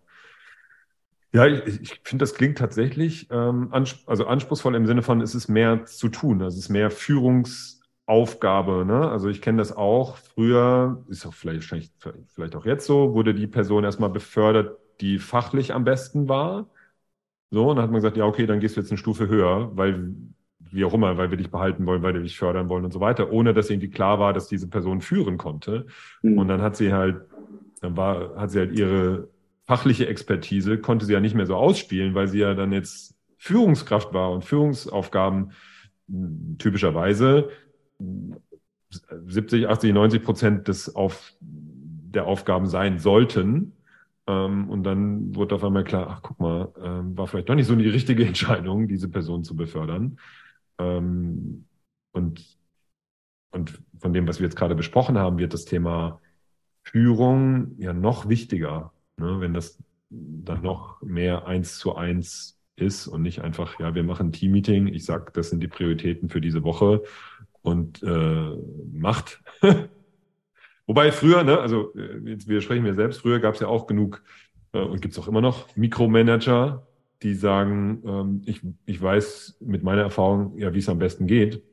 Ja, 1.34 1.46
ich, 1.46 1.82
ich 1.82 2.02
finde, 2.04 2.24
das 2.24 2.34
klingt 2.34 2.58
tatsächlich 2.58 3.28
ähm, 3.32 3.68
ansp 3.72 4.00
also 4.08 4.26
anspruchsvoll 4.28 4.76
im 4.76 4.86
Sinne 4.86 5.02
von, 5.02 5.22
es 5.22 5.36
ist 5.36 5.48
mehr 5.50 5.86
zu 5.86 6.10
tun. 6.10 6.42
Also 6.42 6.58
es 6.58 6.66
ist 6.66 6.70
mehr 6.70 6.90
Führungs, 6.90 7.78
Aufgabe. 8.08 8.86
Ne? 8.86 9.12
Also 9.12 9.28
ich 9.28 9.42
kenne 9.42 9.60
das 9.60 9.76
auch. 9.76 10.18
Früher, 10.18 11.04
ist 11.10 11.26
auch 11.26 11.34
vielleicht, 11.34 11.70
vielleicht 12.28 12.56
auch 12.56 12.66
jetzt 12.66 12.86
so, 12.88 13.14
wurde 13.14 13.36
die 13.36 13.48
Person 13.48 13.84
erstmal 13.84 14.10
befördert, 14.10 14.78
die 15.02 15.20
fachlich 15.20 15.74
am 15.74 15.84
besten 15.84 16.30
war. 16.30 16.70
So, 17.52 17.70
und 17.70 17.76
dann 17.76 17.84
hat 17.84 17.92
man 17.92 18.00
gesagt, 18.02 18.18
ja, 18.18 18.26
okay, 18.26 18.46
dann 18.46 18.60
gehst 18.60 18.76
du 18.78 18.82
jetzt 18.82 18.92
eine 18.92 18.98
Stufe 18.98 19.28
höher, 19.28 19.72
weil, 19.76 20.14
wie 20.60 20.86
auch 20.86 20.94
immer, 20.94 21.18
weil 21.18 21.32
wir 21.32 21.38
dich 21.38 21.52
behalten 21.52 21.86
wollen, 21.86 22.02
weil 22.02 22.14
wir 22.14 22.22
dich 22.22 22.38
fördern 22.38 22.70
wollen 22.70 22.86
und 22.86 22.94
so 22.94 23.00
weiter, 23.00 23.32
ohne 23.32 23.54
dass 23.54 23.70
irgendwie 23.70 23.90
klar 23.90 24.20
war, 24.20 24.34
dass 24.34 24.48
diese 24.48 24.70
Person 24.70 25.02
führen 25.02 25.38
konnte. 25.38 25.86
Mhm. 26.22 26.38
Und 26.40 26.48
dann 26.48 26.62
hat 26.62 26.78
sie 26.78 26.94
halt, 26.94 27.22
dann 27.82 27.98
war, 27.98 28.36
hat 28.36 28.52
sie 28.52 28.60
halt 28.60 28.72
ihre 28.72 29.30
fachliche 29.68 30.08
Expertise, 30.08 30.78
konnte 30.80 31.06
sie 31.06 31.14
ja 31.14 31.20
nicht 31.20 31.36
mehr 31.36 31.46
so 31.46 31.56
ausspielen, 31.56 32.16
weil 32.16 32.28
sie 32.28 32.40
ja 32.40 32.54
dann 32.54 32.72
jetzt 32.72 33.16
Führungskraft 33.38 34.14
war 34.14 34.32
und 34.32 34.46
Führungsaufgaben 34.46 35.52
typischerweise 36.58 37.50
70, 39.28 39.68
80, 39.68 39.94
90 39.94 40.24
Prozent 40.24 40.68
des 40.70 40.96
auf, 40.96 41.34
der 41.42 42.26
Aufgaben 42.26 42.68
sein 42.68 42.98
sollten. 42.98 43.74
Ähm, 44.26 44.70
und 44.70 44.84
dann 44.84 45.36
wurde 45.36 45.56
auf 45.56 45.64
einmal 45.64 45.84
klar, 45.84 46.08
ach 46.10 46.22
guck 46.22 46.40
mal, 46.40 46.74
ähm, 46.82 47.18
war 47.18 47.28
vielleicht 47.28 47.50
doch 47.50 47.56
nicht 47.56 47.68
so 47.68 47.76
die 47.76 47.90
richtige 47.90 48.26
Entscheidung, 48.28 48.88
diese 48.88 49.10
Person 49.10 49.44
zu 49.44 49.56
befördern. 49.56 50.18
Ähm, 50.80 51.66
und, 52.14 52.58
und 53.52 53.82
von 54.00 54.14
dem, 54.14 54.28
was 54.28 54.40
wir 54.40 54.46
jetzt 54.46 54.56
gerade 54.56 54.76
besprochen 54.76 55.18
haben, 55.18 55.38
wird 55.38 55.54
das 55.54 55.66
Thema 55.66 56.22
Führung 56.84 57.76
ja 57.78 57.92
noch 57.92 58.30
wichtiger, 58.30 58.94
ne? 59.18 59.40
wenn 59.40 59.54
das 59.54 59.78
dann 60.10 60.62
noch 60.62 61.02
mehr 61.02 61.48
eins 61.48 61.78
zu 61.78 61.96
eins 61.96 62.58
ist 62.76 63.08
und 63.08 63.24
nicht 63.24 63.42
einfach, 63.42 63.80
ja, 63.80 63.96
wir 63.96 64.04
machen 64.04 64.28
ein 64.28 64.32
Team-Meeting, 64.32 64.88
ich 64.88 65.06
sag, 65.06 65.34
das 65.34 65.50
sind 65.50 65.62
die 65.62 65.68
Prioritäten 65.68 66.30
für 66.30 66.42
diese 66.42 66.64
Woche 66.64 67.04
und 67.62 68.02
äh, 68.04 68.56
macht. 68.94 69.42
Wobei 70.86 71.12
früher, 71.12 71.44
ne, 71.44 71.60
also 71.60 71.94
äh, 71.96 72.20
jetzt 72.30 72.48
widersprechen 72.48 72.86
wir 72.86 72.96
selbst, 72.96 73.22
früher 73.22 73.40
gab 73.40 73.56
es 73.56 73.60
ja 73.60 73.68
auch 73.68 73.88
genug 73.88 74.24
äh, 74.72 74.80
und 74.80 75.02
gibt 75.02 75.14
es 75.14 75.20
auch 75.20 75.28
immer 75.28 75.42
noch 75.42 75.76
Mikromanager, 75.76 76.88
die 77.24 77.34
sagen, 77.34 78.04
ähm, 78.06 78.42
ich, 78.46 78.62
ich 78.86 79.02
weiß 79.02 79.58
mit 79.60 79.84
meiner 79.84 80.04
Erfahrung 80.04 80.58
ja, 80.58 80.74
wie 80.74 80.80
es 80.80 80.90
am 80.90 81.00
besten 81.00 81.28
geht. 81.28 81.64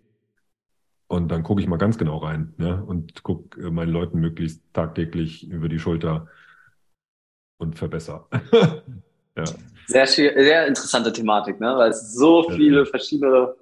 Und 1.06 1.28
dann 1.28 1.42
gucke 1.42 1.60
ich 1.60 1.68
mal 1.68 1.76
ganz 1.76 1.98
genau 1.98 2.16
rein 2.16 2.54
ne, 2.56 2.82
und 2.82 3.22
gucke 3.22 3.60
äh, 3.60 3.70
meinen 3.70 3.92
Leuten 3.92 4.20
möglichst 4.20 4.62
tagtäglich 4.72 5.48
über 5.48 5.68
die 5.68 5.78
Schulter 5.78 6.28
und 7.58 7.76
verbessere. 7.76 8.26
ja. 9.36 9.44
Sehr, 9.86 10.06
sehr 10.06 10.66
interessante 10.66 11.12
Thematik, 11.12 11.60
ne? 11.60 11.74
weil 11.76 11.90
es 11.90 12.14
so 12.14 12.48
viele 12.50 12.80
ja. 12.80 12.84
verschiedene 12.84 13.54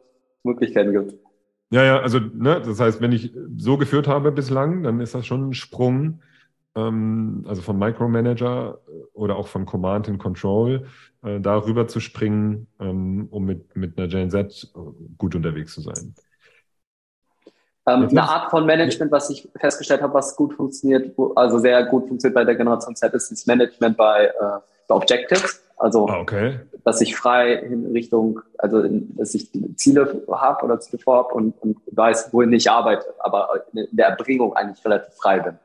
Möglichkeiten 0.45 0.93
gibt. 0.93 1.15
Ja, 1.71 1.85
ja, 1.85 2.01
also 2.01 2.19
ne, 2.19 2.61
das 2.61 2.79
heißt, 2.81 3.01
wenn 3.01 3.13
ich 3.13 3.33
so 3.57 3.79
geführt 3.79 4.07
habe 4.07 4.31
bislang, 4.31 4.83
dann 4.83 5.01
ist 5.01 5.15
das 5.15 5.27
schon 5.27 5.49
ein 5.49 5.55
Sprung, 5.55 6.21
ähm, 6.75 7.45
also 7.49 7.63
vom 7.63 7.79
Micromanager 7.79 8.79
oder 9.15 9.37
auch 9.37 9.49
von 9.49 9.65
Command 9.65 10.09
and 10.09 10.19
Control, 10.19 10.87
äh, 11.23 11.41
darüber 11.41 11.89
zu 11.89 11.99
springen, 11.99 12.67
ähm, 12.79 13.27
um 13.31 13.47
mit, 13.47 13.75
mit 13.75 13.99
einer 13.99 14.09
Gen 14.09 14.31
Z 14.31 14.71
gut 15.17 15.35
unterwegs 15.35 15.73
zu 15.73 15.81
sein. 15.81 16.15
Ähm, 17.85 18.09
eine 18.09 18.23
Art 18.23 18.51
von 18.51 18.65
Management, 18.65 19.11
was 19.11 19.29
ich 19.31 19.49
festgestellt 19.57 20.03
habe, 20.03 20.15
was 20.15 20.37
gut 20.37 20.55
funktioniert, 20.55 21.13
also 21.35 21.59
sehr 21.59 21.85
gut 21.85 22.07
funktioniert 22.07 22.35
bei 22.35 22.45
der 22.45 22.55
Generation 22.55 22.95
Z, 22.95 23.13
ist 23.15 23.33
das 23.33 23.47
Management 23.47 23.97
bei, 23.97 24.27
äh, 24.27 24.61
bei 24.87 24.95
Objectives. 24.95 25.63
Also, 25.77 26.09
ah, 26.09 26.21
okay. 26.21 26.61
dass 26.85 27.01
ich 27.01 27.17
frei 27.17 27.55
in 27.55 27.91
Richtung, 27.91 28.41
also 28.57 28.85
dass 28.87 29.35
ich 29.35 29.51
Ziele 29.75 30.23
habe 30.31 30.65
oder 30.65 30.79
Ziele 30.79 31.03
vorhabe 31.03 31.35
und, 31.35 31.61
und 31.61 31.79
weiß, 31.91 32.33
wohin 32.33 32.53
ich 32.53 32.71
arbeite, 32.71 33.05
aber 33.19 33.65
in 33.73 33.89
der 33.91 34.11
Erbringung 34.11 34.55
eigentlich 34.55 34.85
relativ 34.85 35.15
frei 35.15 35.41
bin, 35.41 35.59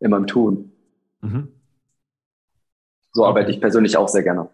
in 0.00 0.10
meinem 0.10 0.26
Tun. 0.26 0.72
Mhm. 1.22 1.48
So 3.12 3.22
okay. 3.22 3.28
arbeite 3.30 3.50
ich 3.50 3.62
persönlich 3.62 3.96
auch 3.96 4.08
sehr 4.08 4.22
gerne. 4.22 4.50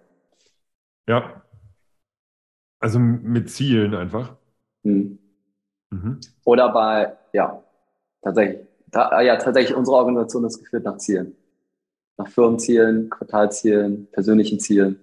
Ja. 1.09 1.43
Also 2.79 3.01
mit 3.01 3.51
Zielen 3.51 3.97
einfach. 3.97 4.37
Mhm. 4.85 5.19
Mhm. 5.91 6.21
Oder 6.45 6.73
bei, 6.73 7.17
ja, 7.33 7.63
tatsächlich, 8.23 8.67
ta 8.91 9.21
ja, 9.23 9.37
tatsächlich, 9.37 9.77
unsere 9.77 9.97
Organisation 9.97 10.45
ist 10.45 10.59
geführt 10.59 10.85
nach 10.85 10.99
Zielen. 10.99 11.37
Nach 12.17 12.29
Firmenzielen, 12.29 13.11
Quartalzielen, 13.11 14.09
persönlichen 14.11 14.59
Zielen. 14.59 14.99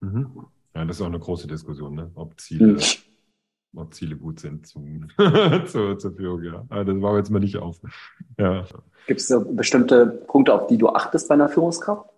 Mhm. 0.00 0.46
Ja, 0.74 0.84
das 0.84 0.96
ist 0.96 1.02
auch 1.02 1.06
eine 1.06 1.18
große 1.18 1.46
Diskussion, 1.46 1.94
ne? 1.94 2.10
ob, 2.14 2.38
Ziele, 2.40 2.74
mhm. 2.74 2.80
ob 3.76 3.94
Ziele 3.94 4.16
gut 4.16 4.40
sind 4.40 4.66
zum, 4.66 5.08
zur, 5.66 5.98
zur 5.98 6.12
Führung. 6.12 6.42
Ja. 6.42 6.64
Aber 6.68 6.84
das 6.84 7.00
war 7.00 7.16
jetzt 7.16 7.30
mal 7.30 7.38
nicht 7.40 7.56
auf. 7.56 7.80
Ja. 8.38 8.64
Gibt 9.06 9.20
es 9.20 9.28
so 9.28 9.44
bestimmte 9.44 10.06
Punkte, 10.06 10.54
auf 10.54 10.66
die 10.66 10.78
du 10.78 10.88
achtest 10.88 11.28
bei 11.28 11.34
einer 11.34 11.48
Führungskraft? 11.48 12.08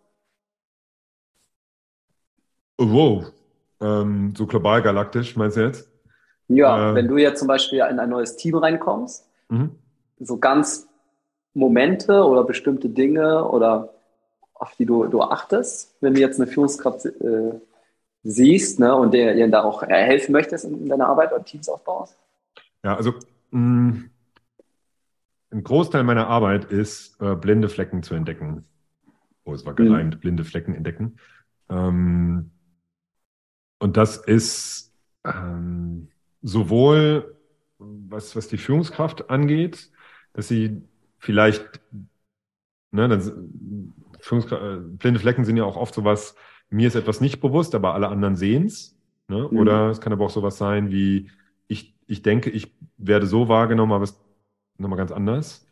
Oh, 2.78 2.90
wow. 2.90 3.32
Ähm, 3.80 4.34
so 4.36 4.46
global 4.46 4.82
galaktisch, 4.82 5.36
meinst 5.36 5.56
du 5.56 5.62
jetzt? 5.62 5.93
Ja, 6.48 6.90
äh, 6.90 6.94
wenn 6.94 7.08
du 7.08 7.16
jetzt 7.16 7.38
zum 7.38 7.48
Beispiel 7.48 7.78
in 7.90 7.98
ein 7.98 8.10
neues 8.10 8.36
Team 8.36 8.56
reinkommst, 8.56 9.28
mhm. 9.48 9.70
so 10.18 10.38
ganz 10.38 10.86
Momente 11.54 12.24
oder 12.24 12.44
bestimmte 12.44 12.88
Dinge 12.88 13.48
oder 13.48 13.94
auf 14.54 14.74
die 14.76 14.86
du, 14.86 15.06
du 15.06 15.22
achtest, 15.22 15.96
wenn 16.00 16.14
du 16.14 16.20
jetzt 16.20 16.40
eine 16.40 16.50
Führungskraft 16.50 17.06
äh, 17.06 17.60
siehst 18.22 18.80
ne, 18.80 18.94
und 18.94 19.12
dir 19.12 19.48
da 19.48 19.62
auch 19.62 19.82
helfen 19.82 20.32
möchtest 20.32 20.64
in 20.64 20.88
deiner 20.88 21.06
Arbeit 21.06 21.32
oder 21.32 21.44
Teams 21.44 21.68
aufbaust? 21.68 22.18
Ja, 22.82 22.96
also 22.96 23.14
mh, 23.50 23.60
mm, 23.60 24.10
ein 25.50 25.64
Großteil 25.64 26.02
meiner 26.02 26.26
Arbeit 26.26 26.64
ist, 26.64 27.20
äh, 27.20 27.36
blinde 27.36 27.68
Flecken 27.68 28.02
zu 28.02 28.14
entdecken. 28.14 28.64
Oh, 29.44 29.52
es 29.52 29.64
war 29.64 29.74
gereimt, 29.74 30.16
mhm. 30.16 30.20
blinde 30.20 30.44
Flecken 30.44 30.74
entdecken. 30.74 31.16
Ähm, 31.68 32.50
und 33.78 33.96
das 33.96 34.16
ist 34.16 34.92
ähm, 35.24 36.08
sowohl, 36.44 37.36
was, 37.78 38.36
was 38.36 38.46
die 38.48 38.58
Führungskraft 38.58 39.30
angeht, 39.30 39.90
dass 40.34 40.46
sie 40.46 40.82
vielleicht, 41.18 41.80
ne, 42.92 43.08
dann, 43.08 43.94
Führungskraft, 44.20 44.62
äh, 44.62 44.76
blinde 44.76 45.20
Flecken 45.20 45.44
sind 45.44 45.56
ja 45.56 45.64
auch 45.64 45.76
oft 45.76 45.94
sowas, 45.94 46.36
mir 46.70 46.86
ist 46.86 46.94
etwas 46.94 47.20
nicht 47.20 47.40
bewusst, 47.40 47.74
aber 47.74 47.94
alle 47.94 48.08
anderen 48.08 48.36
sehen 48.36 48.66
es. 48.66 48.96
Ne? 49.28 49.48
Mhm. 49.50 49.58
Oder 49.58 49.90
es 49.90 50.00
kann 50.00 50.12
aber 50.12 50.26
auch 50.26 50.30
sowas 50.30 50.58
sein 50.58 50.90
wie, 50.90 51.30
ich, 51.66 51.96
ich 52.06 52.22
denke, 52.22 52.50
ich 52.50 52.74
werde 52.98 53.26
so 53.26 53.48
wahrgenommen, 53.48 53.92
aber 53.92 54.04
es 54.04 54.10
ist 54.10 54.20
nochmal 54.78 54.98
ganz 54.98 55.12
anders. 55.12 55.66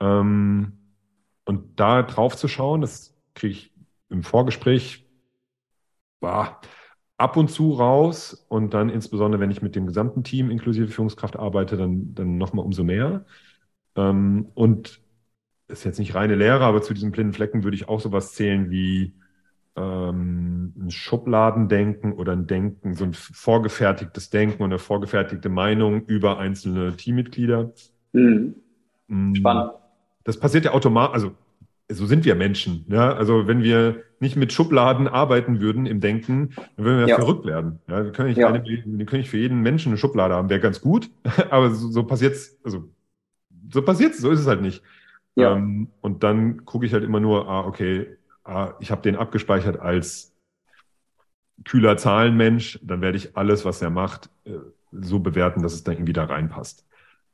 Ähm, 0.00 0.72
und 1.44 1.80
da 1.80 2.02
drauf 2.02 2.36
zu 2.36 2.48
schauen, 2.48 2.82
das 2.82 3.16
kriege 3.34 3.52
ich 3.52 3.72
im 4.10 4.22
Vorgespräch 4.22 5.06
bah, 6.20 6.60
ab 7.18 7.36
und 7.36 7.50
zu 7.50 7.72
raus 7.72 8.46
und 8.48 8.72
dann 8.72 8.88
insbesondere, 8.88 9.40
wenn 9.40 9.50
ich 9.50 9.60
mit 9.60 9.74
dem 9.74 9.86
gesamten 9.86 10.22
Team 10.22 10.50
inklusive 10.50 10.88
Führungskraft 10.88 11.36
arbeite, 11.36 11.76
dann, 11.76 12.14
dann 12.14 12.38
nochmal 12.38 12.64
umso 12.64 12.84
mehr. 12.84 13.26
Ähm, 13.96 14.46
und 14.54 15.00
ist 15.66 15.84
jetzt 15.84 15.98
nicht 15.98 16.14
reine 16.14 16.36
Lehre, 16.36 16.64
aber 16.64 16.80
zu 16.80 16.94
diesen 16.94 17.10
blinden 17.10 17.34
Flecken 17.34 17.64
würde 17.64 17.74
ich 17.74 17.88
auch 17.88 18.00
sowas 18.00 18.32
zählen 18.32 18.70
wie 18.70 19.12
ähm, 19.76 20.72
ein 20.78 20.90
Schubladendenken 20.90 22.12
oder 22.12 22.32
ein 22.32 22.46
Denken, 22.46 22.94
so 22.94 23.04
ein 23.04 23.12
vorgefertigtes 23.14 24.30
Denken 24.30 24.62
und 24.62 24.70
eine 24.70 24.78
vorgefertigte 24.78 25.48
Meinung 25.48 26.06
über 26.06 26.38
einzelne 26.38 26.96
Teammitglieder. 26.96 27.72
Mhm. 28.12 28.54
Mm. 29.08 29.34
Spannend. 29.34 29.72
Das 30.24 30.38
passiert 30.38 30.66
ja 30.66 30.72
automatisch, 30.72 31.14
also 31.14 31.32
so 31.90 32.06
sind 32.06 32.24
wir 32.24 32.34
Menschen. 32.34 32.84
Ja? 32.88 33.14
Also 33.14 33.46
wenn 33.46 33.62
wir 33.62 34.02
nicht 34.20 34.36
mit 34.36 34.52
Schubladen 34.52 35.08
arbeiten 35.08 35.60
würden 35.60 35.86
im 35.86 36.00
Denken, 36.00 36.54
dann 36.76 36.84
würden 36.84 37.00
wir 37.00 37.08
ja. 37.08 37.16
verrückt 37.16 37.46
werden. 37.46 37.80
Ja? 37.88 38.04
Wir, 38.04 38.12
können 38.12 38.28
nicht 38.28 38.38
ja. 38.38 38.48
eine, 38.48 38.64
wir 38.64 39.06
können 39.06 39.20
nicht 39.20 39.30
für 39.30 39.38
jeden 39.38 39.60
Menschen 39.60 39.90
eine 39.90 39.98
Schublade 39.98 40.34
haben, 40.34 40.50
wäre 40.50 40.60
ganz 40.60 40.80
gut, 40.80 41.10
aber 41.50 41.70
so, 41.70 41.88
so 41.88 42.04
passiert's, 42.04 42.58
also 42.62 42.88
so 43.70 43.82
passiert's, 43.82 44.18
so 44.18 44.30
ist 44.30 44.40
es 44.40 44.46
halt 44.46 44.62
nicht. 44.62 44.82
Ja. 45.34 45.54
Ähm, 45.54 45.88
und 46.00 46.22
dann 46.22 46.64
gucke 46.64 46.84
ich 46.84 46.92
halt 46.92 47.04
immer 47.04 47.20
nur, 47.20 47.48
ah, 47.48 47.64
okay, 47.64 48.06
ah, 48.44 48.74
ich 48.80 48.90
habe 48.90 49.02
den 49.02 49.16
abgespeichert 49.16 49.78
als 49.78 50.34
kühler 51.64 51.96
Zahlenmensch, 51.96 52.78
dann 52.82 53.00
werde 53.00 53.18
ich 53.18 53.36
alles, 53.36 53.64
was 53.64 53.82
er 53.82 53.90
macht, 53.90 54.30
äh, 54.44 54.52
so 54.92 55.20
bewerten, 55.20 55.62
dass 55.62 55.74
es 55.74 55.84
da 55.84 55.92
irgendwie 55.92 56.12
da 56.12 56.24
reinpasst. 56.24 56.86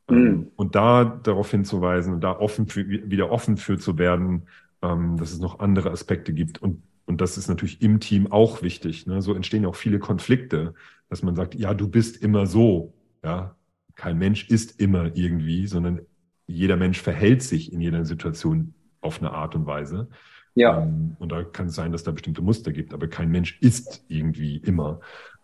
Mhm. 0.08 0.48
Und 0.56 0.74
da 0.74 1.04
darauf 1.04 1.50
hinzuweisen 1.50 2.14
und 2.14 2.22
da 2.22 2.38
offen 2.38 2.66
für, 2.66 2.88
wieder 2.88 3.30
offen 3.30 3.56
für 3.56 3.78
zu 3.78 3.98
werden, 3.98 4.46
ähm, 4.82 5.16
dass 5.16 5.32
es 5.32 5.40
noch 5.40 5.60
andere 5.60 5.90
Aspekte 5.90 6.32
gibt. 6.32 6.60
Und, 6.60 6.82
und 7.06 7.20
das 7.20 7.38
ist 7.38 7.48
natürlich 7.48 7.82
im 7.82 8.00
Team 8.00 8.30
auch 8.30 8.62
wichtig. 8.62 9.06
Ne? 9.06 9.22
So 9.22 9.34
entstehen 9.34 9.66
auch 9.66 9.76
viele 9.76 9.98
Konflikte, 9.98 10.74
dass 11.08 11.22
man 11.22 11.34
sagt, 11.34 11.54
ja, 11.54 11.74
du 11.74 11.88
bist 11.88 12.22
immer 12.22 12.46
so. 12.46 12.92
Ja, 13.22 13.56
kein 13.94 14.18
Mensch 14.18 14.48
ist 14.48 14.80
immer 14.80 15.16
irgendwie, 15.16 15.66
sondern 15.66 16.00
jeder 16.46 16.76
Mensch 16.76 17.00
verhält 17.00 17.42
sich 17.42 17.72
in 17.72 17.80
jeder 17.80 18.04
Situation 18.04 18.74
auf 19.00 19.20
eine 19.20 19.30
Art 19.32 19.54
und 19.54 19.66
Weise. 19.66 20.08
Ja. 20.54 20.82
Ähm, 20.82 21.16
und 21.18 21.32
da 21.32 21.42
kann 21.42 21.66
es 21.66 21.74
sein, 21.74 21.92
dass 21.92 22.04
da 22.04 22.10
bestimmte 22.10 22.42
Muster 22.42 22.72
gibt, 22.72 22.92
aber 22.94 23.08
kein 23.08 23.30
Mensch 23.30 23.58
ist 23.60 24.04
irgendwie 24.08 24.58
immer. 24.58 25.00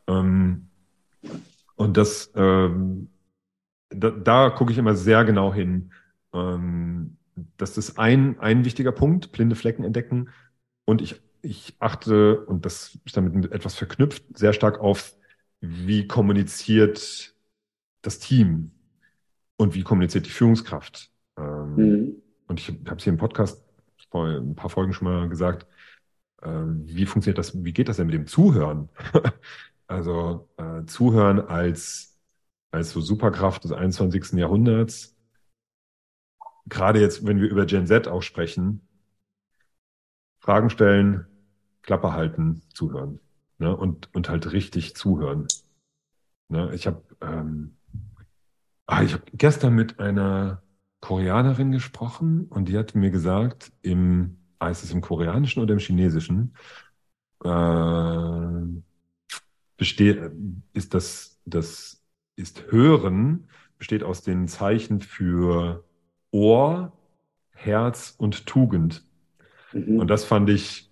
Ähm, 0.07 0.68
und 1.77 1.96
das, 1.96 2.31
ähm, 2.35 3.09
da, 4.00 4.10
da 4.10 4.50
gucke 4.50 4.72
ich 4.72 4.78
immer 4.78 4.94
sehr 4.94 5.24
genau 5.24 5.52
hin. 5.52 5.92
Ähm, 6.32 7.16
das 7.56 7.78
ist 7.78 7.98
ein, 7.98 8.38
ein 8.40 8.64
wichtiger 8.64 8.92
Punkt, 8.92 9.32
blinde 9.32 9.56
Flecken 9.56 9.84
entdecken. 9.84 10.30
Und 10.84 11.02
ich, 11.02 11.20
ich 11.42 11.74
achte, 11.78 12.44
und 12.46 12.66
das 12.66 12.98
ist 13.04 13.16
damit 13.16 13.52
etwas 13.52 13.74
verknüpft, 13.74 14.24
sehr 14.36 14.52
stark 14.52 14.80
auf, 14.80 15.14
wie 15.60 16.06
kommuniziert 16.06 17.34
das 18.02 18.18
Team 18.18 18.72
und 19.56 19.74
wie 19.74 19.82
kommuniziert 19.82 20.26
die 20.26 20.30
Führungskraft. 20.30 21.10
Ähm, 21.36 21.74
mhm. 21.76 22.12
Und 22.48 22.60
ich 22.60 22.68
habe 22.68 22.96
es 22.96 23.04
hier 23.04 23.12
im 23.12 23.18
Podcast 23.18 23.62
vor 24.10 24.26
ein 24.26 24.54
paar 24.54 24.70
Folgen 24.70 24.92
schon 24.92 25.06
mal 25.08 25.28
gesagt, 25.28 25.66
äh, 26.42 26.48
wie 26.48 27.06
funktioniert 27.06 27.38
das, 27.38 27.62
wie 27.64 27.72
geht 27.72 27.88
das 27.88 27.98
denn 27.98 28.06
mit 28.06 28.14
dem 28.14 28.26
Zuhören? 28.26 28.88
also 29.86 30.48
äh, 30.56 30.84
Zuhören 30.86 31.40
als, 31.40 32.10
als 32.70 32.90
so 32.90 33.00
Superkraft 33.00 33.64
des 33.64 33.72
21. 33.72 34.33
Jahrhunderts. 34.38 35.16
Gerade 36.66 37.00
jetzt, 37.00 37.26
wenn 37.26 37.40
wir 37.40 37.48
über 37.48 37.66
Gen 37.66 37.87
Z 37.87 38.09
auch 38.09 38.22
sprechen, 38.22 38.87
Fragen 40.38 40.70
stellen, 40.70 41.26
Klappe 41.83 42.12
halten, 42.12 42.62
zuhören. 42.72 43.20
Ne? 43.59 43.76
Und, 43.76 44.14
und 44.14 44.28
halt 44.28 44.52
richtig 44.52 44.94
zuhören. 44.94 45.48
Ne? 46.48 46.74
Ich 46.74 46.87
habe 46.87 47.02
ähm, 47.20 47.76
ah, 48.87 49.02
ich 49.02 49.14
hab 49.14 49.22
gestern 49.33 49.74
mit 49.74 50.00
einer 50.00 50.62
Koreanerin 51.00 51.72
gesprochen 51.72 52.46
und 52.46 52.68
die 52.68 52.76
hat 52.76 52.94
mir 52.94 53.11
gesagt, 53.11 53.72
im, 53.83 54.38
heißt 54.62 54.85
es 54.85 54.92
im 54.92 55.00
Koreanischen 55.00 55.62
oder 55.62 55.72
im 55.72 55.78
Chinesischen, 55.78 56.54
äh, 57.44 58.80
besteht, 59.76 60.30
ist 60.74 60.92
das, 60.92 61.40
das 61.46 61.99
ist 62.40 62.70
Hören, 62.70 63.48
besteht 63.79 64.03
aus 64.03 64.22
den 64.22 64.48
Zeichen 64.48 65.00
für 65.00 65.85
Ohr, 66.31 66.92
Herz 67.53 68.14
und 68.18 68.46
Tugend. 68.46 69.05
Mhm. 69.72 70.00
Und 70.00 70.09
das 70.09 70.24
fand 70.24 70.50
ich 70.50 70.90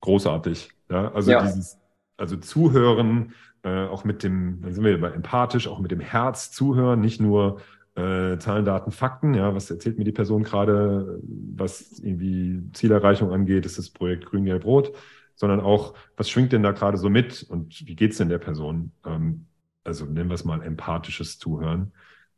großartig. 0.00 0.70
Ja? 0.90 1.12
Also 1.12 1.32
ja. 1.32 1.42
dieses, 1.42 1.78
also 2.16 2.36
Zuhören, 2.36 3.32
äh, 3.62 3.86
auch 3.86 4.04
mit 4.04 4.22
dem, 4.22 4.60
dann 4.62 4.72
sind 4.72 4.84
wir 4.84 5.00
bei 5.00 5.10
empathisch, 5.10 5.68
auch 5.68 5.80
mit 5.80 5.90
dem 5.90 6.00
Herz 6.00 6.50
zuhören, 6.50 7.00
nicht 7.00 7.20
nur 7.20 7.60
äh, 7.96 8.38
Zahlen, 8.38 8.64
Daten, 8.64 8.90
Fakten, 8.90 9.34
ja, 9.34 9.54
was 9.54 9.70
erzählt 9.70 9.98
mir 9.98 10.04
die 10.04 10.12
Person 10.12 10.42
gerade, 10.42 11.20
was 11.22 11.98
irgendwie 12.00 12.62
Zielerreichung 12.72 13.32
angeht, 13.32 13.66
ist 13.66 13.78
das 13.78 13.90
Projekt 13.90 14.26
Grün, 14.26 14.44
Gelb, 14.44 14.64
Rot, 14.64 14.92
sondern 15.34 15.60
auch, 15.60 15.94
was 16.16 16.28
schwingt 16.28 16.52
denn 16.52 16.62
da 16.62 16.72
gerade 16.72 16.98
so 16.98 17.08
mit 17.08 17.42
und 17.42 17.86
wie 17.86 17.96
geht's 17.96 18.18
denn 18.18 18.28
der 18.28 18.38
Person? 18.38 18.92
Ähm, 19.06 19.46
also 19.84 20.06
nennen 20.06 20.30
wir 20.30 20.34
es 20.34 20.44
mal 20.44 20.62
empathisches 20.62 21.38
Zuhören, 21.38 21.92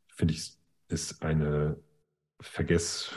finde 0.08 0.34
ich, 0.34 0.56
ist 0.88 1.22
eine 1.22 1.76
Vergess, 2.40 3.12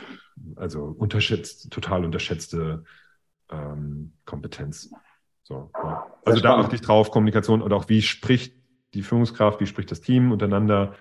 also 0.55 0.85
unterschätzt, 0.85 1.71
total 1.71 2.05
unterschätzte 2.05 2.83
ähm, 3.49 4.13
Kompetenz. 4.25 4.91
So, 5.43 5.71
ja. 5.73 6.05
Also 6.25 6.41
da 6.41 6.57
achte 6.57 6.75
ich 6.75 6.81
drauf, 6.81 7.11
Kommunikation 7.11 7.61
und 7.61 7.73
auch 7.73 7.89
wie 7.89 8.01
spricht 8.01 8.55
die 8.93 9.01
Führungskraft, 9.01 9.59
wie 9.59 9.67
spricht 9.67 9.91
das 9.91 10.01
Team 10.01 10.31
untereinander, 10.31 10.95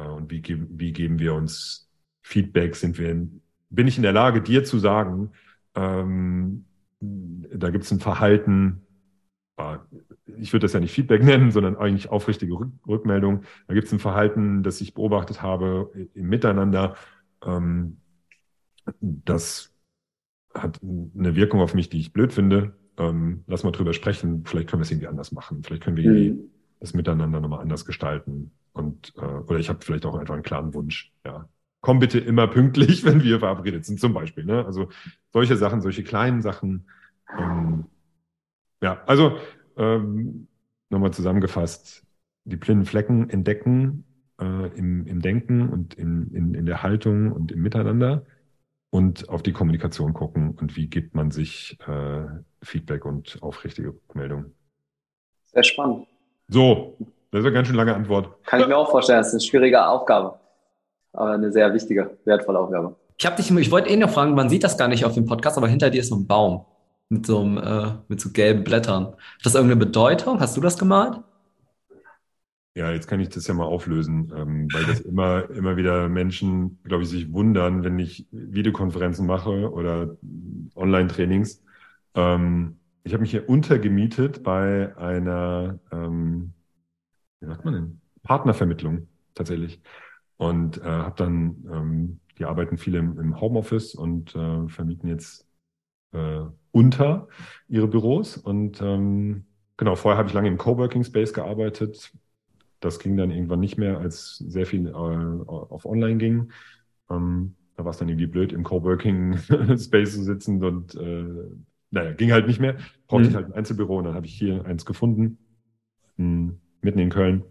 äh, 0.00 0.08
und 0.08 0.30
wie, 0.30 0.42
wie 0.78 0.92
geben 0.92 1.18
wir 1.18 1.34
uns 1.34 1.90
Feedback? 2.22 2.76
Sind 2.76 2.98
wir 2.98 3.10
in, 3.10 3.42
bin 3.68 3.86
ich 3.86 3.96
in 3.96 4.02
der 4.02 4.12
Lage, 4.12 4.42
dir 4.42 4.64
zu 4.64 4.78
sagen, 4.78 5.32
ähm, 5.74 6.64
da 7.00 7.70
gibt 7.70 7.84
es 7.84 7.90
ein 7.90 8.00
Verhalten, 8.00 8.86
äh, 9.56 9.78
ich 10.38 10.52
würde 10.52 10.64
das 10.64 10.72
ja 10.72 10.80
nicht 10.80 10.92
Feedback 10.92 11.22
nennen, 11.24 11.50
sondern 11.50 11.76
eigentlich 11.76 12.10
aufrichtige 12.10 12.54
Rück 12.54 12.72
Rückmeldung. 12.86 13.42
Da 13.66 13.74
gibt 13.74 13.86
es 13.86 13.92
ein 13.92 13.98
Verhalten, 13.98 14.62
das 14.62 14.80
ich 14.80 14.94
beobachtet 14.94 15.42
habe 15.42 15.90
im 16.14 16.28
Miteinander. 16.28 16.96
Ähm, 17.44 17.98
das 19.00 19.72
hat 20.54 20.80
eine 20.82 21.36
Wirkung 21.36 21.60
auf 21.60 21.74
mich, 21.74 21.88
die 21.88 22.00
ich 22.00 22.12
blöd 22.12 22.32
finde. 22.32 22.74
Ähm, 22.98 23.44
lass 23.46 23.62
mal 23.62 23.70
drüber 23.70 23.92
sprechen. 23.92 24.44
Vielleicht 24.44 24.68
können 24.68 24.80
wir 24.80 24.84
es 24.84 24.90
irgendwie 24.90 25.06
anders 25.06 25.32
machen. 25.32 25.62
Vielleicht 25.62 25.82
können 25.82 25.96
wir 25.96 26.10
mhm. 26.10 26.50
das 26.80 26.94
Miteinander 26.94 27.40
nochmal 27.40 27.60
anders 27.60 27.84
gestalten. 27.84 28.52
Und 28.72 29.12
äh, 29.16 29.24
oder 29.24 29.58
ich 29.58 29.68
habe 29.68 29.80
vielleicht 29.82 30.06
auch 30.06 30.16
einfach 30.16 30.34
einen 30.34 30.42
klaren 30.42 30.74
Wunsch. 30.74 31.12
Ja, 31.24 31.48
komm 31.80 31.98
bitte 31.98 32.18
immer 32.18 32.46
pünktlich, 32.46 33.04
wenn 33.04 33.22
wir 33.22 33.38
verabredet 33.38 33.84
sind, 33.84 34.00
zum 34.00 34.12
Beispiel. 34.12 34.44
Ne? 34.44 34.64
Also 34.64 34.88
solche 35.32 35.56
Sachen, 35.56 35.80
solche 35.80 36.02
kleinen 36.02 36.42
Sachen. 36.42 36.86
Ähm, 37.38 37.86
ja, 38.82 39.02
also 39.06 39.36
ähm, 39.76 40.48
nochmal 40.88 41.12
zusammengefasst: 41.12 42.04
Die 42.44 42.56
blinden 42.56 42.84
Flecken 42.84 43.30
entdecken 43.30 44.04
äh, 44.40 44.66
im, 44.76 45.06
im 45.06 45.20
Denken 45.20 45.68
und 45.68 45.94
in, 45.94 46.32
in, 46.32 46.54
in 46.54 46.66
der 46.66 46.82
Haltung 46.82 47.32
und 47.32 47.52
im 47.52 47.62
Miteinander 47.62 48.24
und 48.90 49.28
auf 49.28 49.42
die 49.42 49.52
Kommunikation 49.52 50.12
gucken 50.12 50.56
und 50.60 50.76
wie 50.76 50.88
gibt 50.88 51.14
man 51.14 51.30
sich 51.30 51.78
äh, 51.86 52.26
Feedback 52.62 53.04
und 53.04 53.38
aufrichtige 53.40 53.94
Meldung. 54.14 54.46
Sehr 55.46 55.62
spannend. 55.62 56.06
So, 56.48 56.96
das 57.30 57.40
ist 57.40 57.46
eine 57.46 57.54
ganz 57.54 57.68
schön 57.68 57.76
lange 57.76 57.94
Antwort. 57.94 58.44
Kann 58.44 58.60
ich 58.60 58.66
mir 58.66 58.76
auch 58.76 58.90
vorstellen, 58.90 59.18
das 59.18 59.28
ist 59.28 59.34
eine 59.34 59.40
schwierige 59.40 59.86
Aufgabe. 59.86 60.38
Aber 61.12 61.32
eine 61.32 61.52
sehr 61.52 61.72
wichtige, 61.72 62.18
wertvolle 62.24 62.58
Aufgabe. 62.58 62.96
Ich 63.18 63.26
habe 63.26 63.36
dich, 63.36 63.50
ich 63.50 63.70
wollte 63.70 63.88
eh 63.90 63.96
noch 63.96 64.10
fragen, 64.10 64.34
man 64.34 64.48
sieht 64.48 64.64
das 64.64 64.78
gar 64.78 64.88
nicht 64.88 65.04
auf 65.04 65.14
dem 65.14 65.26
Podcast, 65.26 65.56
aber 65.58 65.68
hinter 65.68 65.90
dir 65.90 66.00
ist 66.00 66.08
so 66.08 66.16
ein 66.16 66.26
Baum 66.26 66.64
mit 67.10 67.26
so, 67.26 67.42
einem, 67.42 67.58
äh, 67.58 67.92
mit 68.08 68.20
so 68.20 68.30
gelben 68.30 68.64
Blättern. 68.64 69.06
Hat 69.06 69.16
das 69.44 69.54
irgendeine 69.54 69.84
Bedeutung? 69.84 70.40
Hast 70.40 70.56
du 70.56 70.62
das 70.62 70.78
gemalt? 70.78 71.20
Ja, 72.74 72.92
jetzt 72.92 73.08
kann 73.08 73.20
ich 73.20 73.28
das 73.28 73.46
ja 73.46 73.54
mal 73.54 73.64
auflösen, 73.64 74.32
ähm, 74.34 74.68
weil 74.72 74.84
das 74.86 75.00
immer, 75.00 75.50
immer 75.50 75.76
wieder 75.76 76.08
Menschen, 76.08 76.78
glaube 76.84 77.02
ich, 77.02 77.10
sich 77.10 77.32
wundern, 77.32 77.84
wenn 77.84 77.98
ich 77.98 78.26
Videokonferenzen 78.30 79.26
mache 79.26 79.70
oder 79.72 80.16
Online-Trainings. 80.76 81.62
Ähm, 82.14 82.78
ich 83.04 83.12
habe 83.12 83.22
mich 83.22 83.32
hier 83.32 83.48
untergemietet 83.48 84.42
bei 84.42 84.96
einer 84.96 85.78
ähm, 85.92 86.54
wie 87.40 87.46
sagt 87.46 87.64
man 87.64 87.74
denn, 87.74 88.00
Partnervermittlung 88.22 89.08
tatsächlich. 89.34 89.80
Und 90.36 90.78
äh, 90.78 90.84
habe 90.84 91.16
dann, 91.16 91.64
ähm, 91.70 92.20
die 92.38 92.44
arbeiten 92.44 92.78
viele 92.78 92.98
im, 92.98 93.18
im 93.18 93.40
Homeoffice 93.40 93.94
und 93.94 94.34
äh, 94.34 94.68
vermieten 94.68 95.08
jetzt 95.08 95.46
äh, 96.12 96.40
unter 96.72 97.28
ihre 97.68 97.88
Büros. 97.88 98.36
Und 98.36 98.80
ähm, 98.80 99.44
genau, 99.76 99.96
vorher 99.96 100.18
habe 100.18 100.28
ich 100.28 100.34
lange 100.34 100.48
im 100.48 100.58
Coworking 100.58 101.04
Space 101.04 101.32
gearbeitet. 101.32 102.12
Das 102.80 102.98
ging 102.98 103.16
dann 103.16 103.30
irgendwann 103.30 103.60
nicht 103.60 103.76
mehr, 103.76 103.98
als 103.98 104.36
sehr 104.36 104.66
viel 104.66 104.88
äh, 104.88 104.92
auf 104.92 105.84
Online 105.84 106.18
ging. 106.18 106.52
Ähm, 107.10 107.54
da 107.76 107.84
war 107.84 107.90
es 107.90 107.98
dann 107.98 108.08
irgendwie 108.08 108.26
blöd, 108.26 108.52
im 108.52 108.64
Coworking 108.64 109.38
Space 109.78 110.14
zu 110.14 110.22
sitzen 110.22 110.62
und 110.62 110.94
äh, 110.94 111.26
naja, 111.90 112.12
ging 112.12 112.32
halt 112.32 112.46
nicht 112.46 112.60
mehr. 112.60 112.76
Brauchte 113.08 113.24
mhm. 113.24 113.30
ich 113.30 113.34
halt 113.36 113.46
ein 113.46 113.52
Einzelbüro 113.52 113.98
und 113.98 114.04
dann 114.04 114.14
habe 114.14 114.26
ich 114.26 114.34
hier 114.34 114.64
eins 114.64 114.84
gefunden. 114.84 115.38
Hm 116.16 116.60
mitten 116.82 116.98
in 116.98 117.10
Köln. 117.10 117.44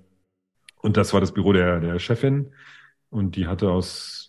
Und 0.82 0.98
das 0.98 1.14
war 1.14 1.22
das 1.22 1.34
Büro 1.34 1.54
der, 1.54 1.80
der 1.80 2.00
Chefin. 2.00 2.52
Und 3.10 3.36
die 3.36 3.48
hatte 3.48 3.72
aus, 3.72 4.29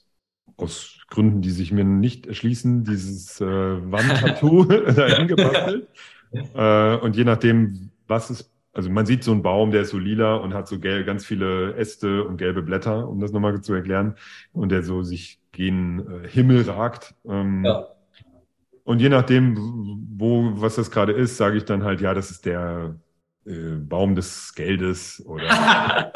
aus 0.60 0.98
Gründen, 1.08 1.42
die 1.42 1.50
sich 1.50 1.72
mir 1.72 1.84
nicht 1.84 2.26
erschließen, 2.26 2.84
dieses 2.84 3.40
äh, 3.40 3.44
Wandtattoo 3.46 4.64
dahin 4.96 5.26
gebastelt. 5.26 5.88
äh, 6.54 6.96
und 6.96 7.16
je 7.16 7.24
nachdem, 7.24 7.90
was 8.06 8.30
es, 8.30 8.50
also 8.72 8.88
man 8.90 9.06
sieht 9.06 9.24
so 9.24 9.32
einen 9.32 9.42
Baum, 9.42 9.72
der 9.72 9.82
ist 9.82 9.90
so 9.90 9.98
lila 9.98 10.36
und 10.36 10.54
hat 10.54 10.68
so 10.68 10.78
gelb, 10.78 11.06
ganz 11.06 11.26
viele 11.26 11.74
Äste 11.74 12.24
und 12.24 12.36
gelbe 12.36 12.62
Blätter, 12.62 13.08
um 13.08 13.20
das 13.20 13.32
nochmal 13.32 13.60
zu 13.60 13.74
erklären. 13.74 14.14
Und 14.52 14.70
der 14.70 14.84
so 14.84 15.02
sich 15.02 15.40
gen 15.52 16.24
äh, 16.24 16.28
Himmel 16.28 16.62
ragt. 16.70 17.14
Ähm, 17.26 17.64
ja. 17.64 17.86
Und 18.84 19.00
je 19.00 19.08
nachdem, 19.08 19.56
wo, 20.16 20.52
was 20.54 20.76
das 20.76 20.90
gerade 20.90 21.12
ist, 21.12 21.36
sage 21.36 21.56
ich 21.56 21.64
dann 21.64 21.84
halt, 21.84 22.00
ja, 22.00 22.14
das 22.14 22.30
ist 22.30 22.46
der 22.46 22.94
äh, 23.46 23.76
Baum 23.76 24.14
des 24.14 24.54
Geldes 24.54 25.24
oder, 25.26 26.12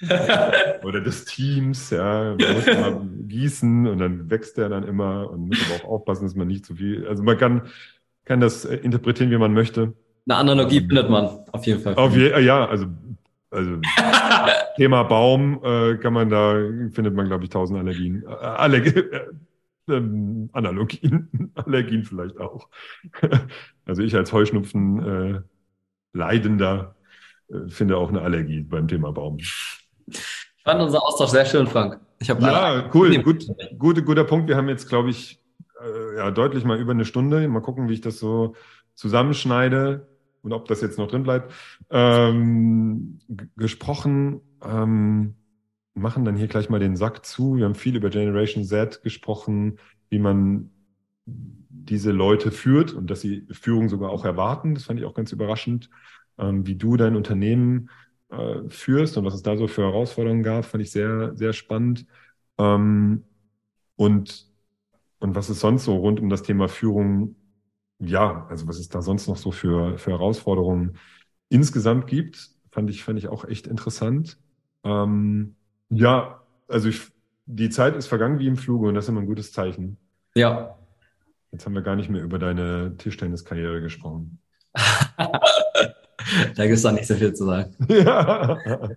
oder 0.82 1.00
des 1.00 1.24
Teams, 1.26 1.90
ja, 1.90 2.34
man 2.38 2.54
muss 2.54 2.66
mal 2.66 3.00
gießen 3.28 3.86
und 3.86 3.98
dann 3.98 4.30
wächst 4.30 4.56
der 4.56 4.70
dann 4.70 4.84
immer 4.84 5.30
und 5.30 5.48
muss 5.48 5.58
aber 5.66 5.84
auch 5.84 5.90
aufpassen, 5.90 6.24
dass 6.24 6.34
man 6.34 6.48
nicht 6.48 6.64
zu 6.64 6.76
viel, 6.76 7.06
also 7.06 7.22
man 7.22 7.36
kann, 7.36 7.62
kann 8.24 8.40
das 8.40 8.64
äh, 8.64 8.76
interpretieren, 8.76 9.30
wie 9.30 9.36
man 9.36 9.52
möchte. 9.52 9.92
Eine 10.26 10.38
Analogie 10.38 10.78
ähm, 10.78 10.88
findet 10.88 11.10
man 11.10 11.28
auf 11.52 11.66
jeden 11.66 11.80
Fall. 11.80 11.94
Auf 11.96 12.16
je, 12.16 12.30
ja, 12.40 12.66
also, 12.66 12.86
also 13.50 13.80
Thema 14.76 15.02
Baum 15.02 15.60
äh, 15.62 15.96
kann 15.98 16.14
man 16.14 16.30
da, 16.30 16.54
findet 16.92 17.14
man, 17.14 17.26
glaube 17.26 17.44
ich, 17.44 17.50
tausend 17.50 17.78
Allergien. 17.78 18.22
Äh, 18.22 18.28
Allergie, 18.28 19.00
äh, 19.00 19.26
ähm, 19.88 20.48
Analogien, 20.52 21.52
Allergien 21.54 22.04
vielleicht 22.04 22.38
auch. 22.38 22.68
also 23.84 24.02
ich 24.02 24.16
als 24.16 24.32
Heuschnupfen 24.32 25.34
äh, 25.34 25.40
Leidender 26.14 26.94
äh, 27.48 27.68
finde 27.68 27.98
auch 27.98 28.08
eine 28.08 28.22
Allergie 28.22 28.62
beim 28.62 28.88
Thema 28.88 29.12
Baum. 29.12 29.36
Ich 29.38 29.52
fand 30.64 30.80
unser 30.80 31.02
Austausch 31.02 31.30
sehr 31.30 31.44
schön, 31.44 31.66
Frank. 31.66 32.00
Ich 32.20 32.28
ja, 32.28 32.90
cool. 32.94 33.22
Gut, 33.22 33.46
gut, 33.78 34.04
guter 34.06 34.24
Punkt. 34.24 34.48
Wir 34.48 34.56
haben 34.56 34.68
jetzt, 34.68 34.88
glaube 34.88 35.10
ich, 35.10 35.40
äh, 35.82 36.16
ja, 36.16 36.30
deutlich 36.30 36.64
mal 36.64 36.78
über 36.78 36.92
eine 36.92 37.04
Stunde. 37.04 37.46
Mal 37.48 37.60
gucken, 37.60 37.88
wie 37.88 37.94
ich 37.94 38.00
das 38.00 38.18
so 38.18 38.54
zusammenschneide 38.94 40.08
und 40.42 40.52
ob 40.52 40.66
das 40.68 40.80
jetzt 40.80 40.98
noch 40.98 41.08
drin 41.08 41.24
bleibt. 41.24 41.52
Ähm, 41.90 43.18
gesprochen. 43.56 44.40
Ähm, 44.64 45.34
machen 45.94 46.24
dann 46.24 46.36
hier 46.36 46.48
gleich 46.48 46.68
mal 46.68 46.80
den 46.80 46.96
Sack 46.96 47.24
zu. 47.24 47.56
Wir 47.56 47.66
haben 47.66 47.74
viel 47.74 47.96
über 47.96 48.10
Generation 48.10 48.64
Z 48.64 49.02
gesprochen, 49.02 49.78
wie 50.10 50.18
man 50.18 50.70
diese 51.82 52.12
Leute 52.12 52.50
führt 52.50 52.92
und 52.92 53.10
dass 53.10 53.20
sie 53.20 53.46
Führung 53.50 53.88
sogar 53.88 54.10
auch 54.10 54.24
erwarten. 54.24 54.74
Das 54.74 54.84
fand 54.84 54.98
ich 55.00 55.06
auch 55.06 55.14
ganz 55.14 55.32
überraschend. 55.32 55.90
Ähm, 56.38 56.66
wie 56.66 56.76
du 56.76 56.96
dein 56.96 57.16
Unternehmen 57.16 57.90
äh, 58.30 58.68
führst 58.68 59.16
und 59.16 59.24
was 59.24 59.34
es 59.34 59.42
da 59.42 59.56
so 59.56 59.66
für 59.66 59.82
Herausforderungen 59.82 60.42
gab, 60.42 60.64
fand 60.64 60.82
ich 60.82 60.90
sehr, 60.90 61.34
sehr 61.36 61.52
spannend. 61.52 62.06
Ähm, 62.58 63.24
und, 63.96 64.46
und 65.18 65.34
was 65.34 65.48
es 65.48 65.60
sonst 65.60 65.84
so 65.84 65.96
rund 65.96 66.20
um 66.20 66.28
das 66.28 66.42
Thema 66.42 66.68
Führung, 66.68 67.36
ja, 67.98 68.46
also 68.48 68.66
was 68.66 68.78
es 68.78 68.88
da 68.88 69.02
sonst 69.02 69.28
noch 69.28 69.36
so 69.36 69.50
für, 69.52 69.98
für 69.98 70.10
Herausforderungen 70.10 70.98
insgesamt 71.48 72.06
gibt, 72.06 72.50
fand 72.70 72.90
ich, 72.90 73.04
fand 73.04 73.18
ich 73.18 73.28
auch 73.28 73.44
echt 73.44 73.66
interessant. 73.66 74.38
Ähm, 74.84 75.56
ja, 75.90 76.40
also 76.68 76.88
ich, 76.88 77.02
die 77.46 77.70
Zeit 77.70 77.94
ist 77.96 78.06
vergangen 78.06 78.38
wie 78.38 78.46
im 78.46 78.56
Fluge 78.56 78.88
und 78.88 78.94
das 78.94 79.04
ist 79.04 79.08
immer 79.10 79.20
ein 79.20 79.26
gutes 79.26 79.52
Zeichen. 79.52 79.98
Ja. 80.34 80.76
Jetzt 81.54 81.66
haben 81.66 81.74
wir 81.74 81.82
gar 81.82 81.94
nicht 81.94 82.10
mehr 82.10 82.20
über 82.20 82.40
deine 82.40 82.96
Tischtenniskarriere 82.98 83.80
gesprochen. 83.80 84.40
da 84.74 86.64
gibt 86.64 86.72
es 86.72 86.82
doch 86.82 86.90
nicht 86.90 87.06
so 87.06 87.14
viel 87.14 87.32
zu 87.32 87.44
sagen. 87.44 87.76
Ja. 87.88 88.58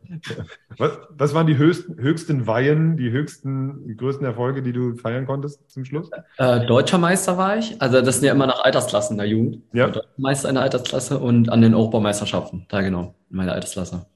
Was, 0.80 1.00
was 1.10 1.34
waren 1.34 1.46
die 1.48 1.58
höchsten, 1.58 1.98
höchsten 2.00 2.46
Weihen, 2.46 2.98
die 2.98 3.12
höchsten, 3.12 3.96
größten 3.98 4.26
Erfolge, 4.26 4.62
die 4.62 4.74
du 4.74 4.96
feiern 4.96 5.26
konntest 5.26 5.70
zum 5.70 5.86
Schluss? 5.86 6.10
Äh, 6.38 6.66
Deutscher 6.66 6.98
Meister 6.98 7.38
war 7.38 7.58
ich. 7.58 7.80
Also 7.80 8.02
das 8.02 8.16
sind 8.16 8.26
ja 8.26 8.32
immer 8.32 8.48
nach 8.48 8.64
Altersklassen 8.64 9.14
in 9.14 9.18
der 9.18 9.28
Jugend. 9.28 9.62
Ja. 9.74 9.90
Deutscher 9.90 10.10
Meister 10.18 10.50
in 10.50 10.56
der 10.56 10.64
Altersklasse 10.64 11.20
und 11.20 11.50
an 11.50 11.62
den 11.62 11.76
Aufbaumeisterschaften. 11.76 12.66
Da 12.70 12.82
genau, 12.82 13.16
in 13.30 13.38
meiner 13.38 13.54
Altersklasse. 13.54 14.08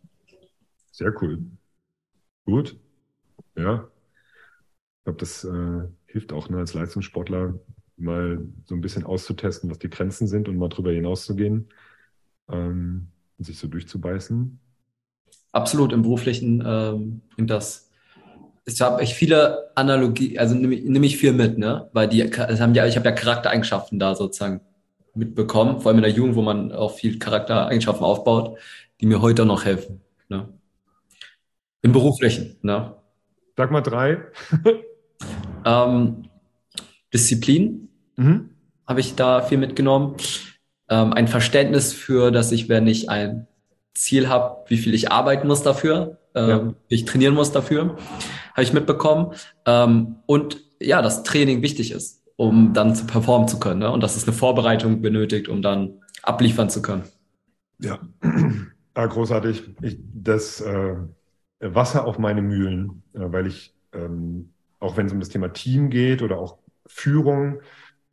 Sehr 0.92 1.14
cool. 1.22 1.40
Gut. 2.46 2.76
Ja. 3.56 3.88
Ich 4.98 5.04
glaube, 5.04 5.20
das 5.20 5.44
äh, 5.44 5.88
hilft 6.06 6.34
auch 6.34 6.50
ne, 6.50 6.58
als 6.58 6.74
Leistungssportler 6.74 7.56
mal 8.02 8.40
so 8.66 8.76
ein 8.76 8.82
bisschen 8.82 9.04
auszutesten, 9.04 9.70
was 9.70 9.80
die 9.80 9.90
Grenzen 9.90 10.28
sind 10.28 10.48
und 10.48 10.58
mal 10.58 10.70
drüber 10.70 10.92
hinauszugehen 10.92 11.70
ähm, 12.50 13.08
und 13.38 13.46
sich 13.46 13.58
so 13.58 13.68
durchzubeißen. 13.68 14.60
Absolut 15.52 15.94
im 15.94 16.02
beruflichen 16.02 16.64
ähm, 16.66 17.22
das. 17.38 17.90
Ich 18.66 18.80
habe 18.80 19.02
echt 19.02 19.14
viele 19.14 19.72
Analogie, 19.76 20.38
also 20.38 20.56
nehme 20.56 20.76
nehm 20.76 21.04
ich 21.04 21.18
viel 21.18 21.34
mit, 21.34 21.58
ne? 21.58 21.90
Weil 21.94 22.08
die 22.08 22.24
haben 22.24 22.76
ja, 22.76 22.86
ich 22.86 22.96
habe 22.96 23.10
ja 23.10 23.16
Charaktereigenschaften 23.16 24.00
da 24.00 24.16
sozusagen 24.16 24.62
mitbekommen, 25.14 25.82
vor 25.82 25.90
allem 25.90 25.98
in 25.98 26.04
der 26.04 26.12
Jugend, 26.12 26.36
wo 26.36 26.42
man 26.42 26.72
auch 26.72 26.96
viel 26.96 27.20
Charaktereigenschaften 27.20 28.06
aufbaut, 28.06 28.58
die 29.02 29.08
mir 29.08 29.22
heute 29.22 29.46
noch 29.46 29.66
helfen. 29.66 30.02
Ne? 30.30 30.48
Im 31.82 31.92
beruflichen, 31.92 32.58
ne? 32.62 32.96
Sag 33.58 33.72
mal 33.72 33.82
drei. 33.82 34.20
ähm, 35.66 36.30
Disziplin 37.14 37.90
Mhm. 38.22 38.50
habe 38.88 39.00
ich 39.00 39.16
da 39.16 39.42
viel 39.42 39.58
mitgenommen. 39.58 40.16
Ähm, 40.90 41.14
ein 41.14 41.28
Verständnis 41.28 41.94
für, 41.94 42.32
dass 42.32 42.52
ich, 42.52 42.68
wenn 42.70 42.88
ich 42.88 43.10
ein 43.10 43.48
Ziel 43.94 44.28
habe, 44.30 44.58
wie 44.68 44.78
viel 44.78 44.94
ich 44.94 45.12
arbeiten 45.12 45.48
muss 45.48 45.64
dafür, 45.64 46.18
ähm, 46.36 46.50
Ja. 46.50 46.74
wie 46.90 46.96
ich 46.96 47.06
trainieren 47.06 47.34
muss 47.34 47.52
dafür, 47.52 47.98
habe 48.54 48.64
ich 48.64 48.74
mitbekommen. 48.74 49.34
Ähm, 49.66 50.18
und 50.26 50.62
ja, 50.82 51.02
dass 51.02 51.24
Training 51.24 51.62
wichtig 51.62 51.92
ist, 51.92 52.24
um 52.36 52.74
dann 52.74 52.96
zu 52.96 53.06
performen 53.06 53.48
zu 53.48 53.60
können. 53.60 53.80
Ne? 53.80 53.92
Und 53.92 54.02
dass 54.02 54.16
es 54.16 54.24
eine 54.28 54.34
Vorbereitung 54.34 55.02
benötigt, 55.02 55.48
um 55.48 55.62
dann 55.62 56.02
abliefern 56.24 56.70
zu 56.70 56.82
können. 56.82 57.04
Ja, 57.80 58.00
ah, 58.94 59.06
großartig. 59.06 59.64
Ich, 59.82 60.00
das 60.14 60.62
äh, 60.62 60.96
Wasser 61.60 62.06
auf 62.06 62.18
meine 62.20 62.42
Mühlen, 62.42 63.04
äh, 63.14 63.20
weil 63.20 63.48
ich, 63.48 63.74
ähm, 63.94 64.50
auch 64.80 64.98
wenn 64.98 65.06
es 65.06 65.14
um 65.14 65.20
das 65.20 65.30
Thema 65.30 65.50
Team 65.54 65.90
geht 65.90 66.22
oder 66.22 66.38
auch 66.40 66.58
Führung 66.88 67.62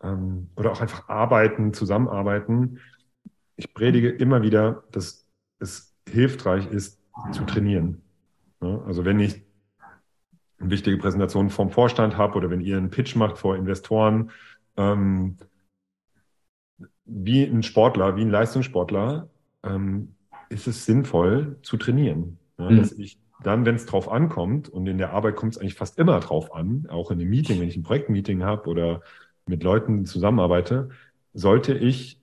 ähm, 0.03 0.49
oder 0.57 0.73
auch 0.73 0.81
einfach 0.81 1.09
arbeiten, 1.09 1.73
zusammenarbeiten, 1.73 2.81
ich 3.57 3.75
predige 3.75 4.09
immer 4.09 4.43
wieder, 4.43 4.85
dass 4.93 5.27
es 5.59 5.95
hilfreich 6.09 6.71
ist, 6.71 7.01
zu 7.33 7.45
trainieren. 7.45 8.03
Ja, 8.63 8.81
also 8.87 9.05
wenn 9.05 9.19
ich 9.19 9.43
eine 10.61 10.71
wichtige 10.71 10.97
Präsentation 10.97 11.51
vom 11.51 11.71
Vorstand 11.71 12.17
habe 12.17 12.37
oder 12.37 12.51
wenn 12.51 12.61
ihr 12.61 12.77
einen 12.77 12.91
Pitch 12.91 13.17
macht 13.17 13.39
vor 13.39 13.57
Investoren, 13.57 14.31
ähm, 14.77 15.37
wie 17.05 17.45
ein 17.45 17.63
Sportler, 17.63 18.17
wie 18.17 18.23
ein 18.23 18.31
Leistungssportler, 18.31 19.29
ähm, 19.65 20.15
ist 20.49 20.67
es 20.67 20.85
sinnvoll 20.85 21.59
zu 21.63 21.77
trainieren. 21.77 22.39
Ja, 22.59 22.71
Mhm. 22.71 22.77
Dass 22.77 22.93
ich 22.93 23.19
dann, 23.43 23.65
wenn 23.65 23.77
es 23.77 23.87
drauf 23.87 24.11
ankommt, 24.11 24.69
und 24.69 24.87
in 24.89 24.99
der 24.99 25.13
Arbeit 25.13 25.37
kommt 25.37 25.55
es 25.55 25.59
eigentlich 25.59 25.75
fast 25.75 25.99
immer 25.99 26.19
drauf 26.21 26.55
an, 26.55 26.87
auch 26.89 27.11
in 27.11 27.21
einem 27.21 27.31
Meeting, 27.31 27.61
wenn 27.61 27.69
ich 27.69 27.77
ein 27.77 27.85
Projektmeeting 27.85 28.43
habe 28.43 28.69
oder 28.69 29.03
mit 29.49 29.63
Leuten 29.63 30.05
zusammenarbeite, 30.05 30.91
sollte 31.33 31.75
ich 31.75 32.21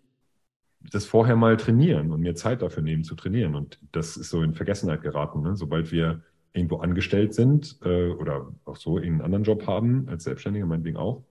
das 0.91 1.05
vorher 1.05 1.35
mal 1.35 1.57
trainieren 1.57 2.11
und 2.11 2.21
mir 2.21 2.35
Zeit 2.35 2.61
dafür 2.61 2.83
nehmen 2.83 3.03
zu 3.03 3.15
trainieren. 3.15 3.55
Und 3.55 3.79
das 3.91 4.17
ist 4.17 4.29
so 4.29 4.41
in 4.41 4.53
Vergessenheit 4.53 5.01
geraten. 5.01 5.41
Ne? 5.41 5.55
Sobald 5.55 5.91
wir 5.91 6.21
irgendwo 6.53 6.77
angestellt 6.77 7.33
sind 7.33 7.77
äh, 7.83 8.09
oder 8.11 8.51
auch 8.65 8.77
so 8.77 8.97
einen 8.97 9.21
anderen 9.21 9.43
Job 9.43 9.67
haben, 9.67 10.07
als 10.07 10.23
Selbstständiger 10.23 10.65
meinetwegen 10.65 10.97
auch, 10.97 11.23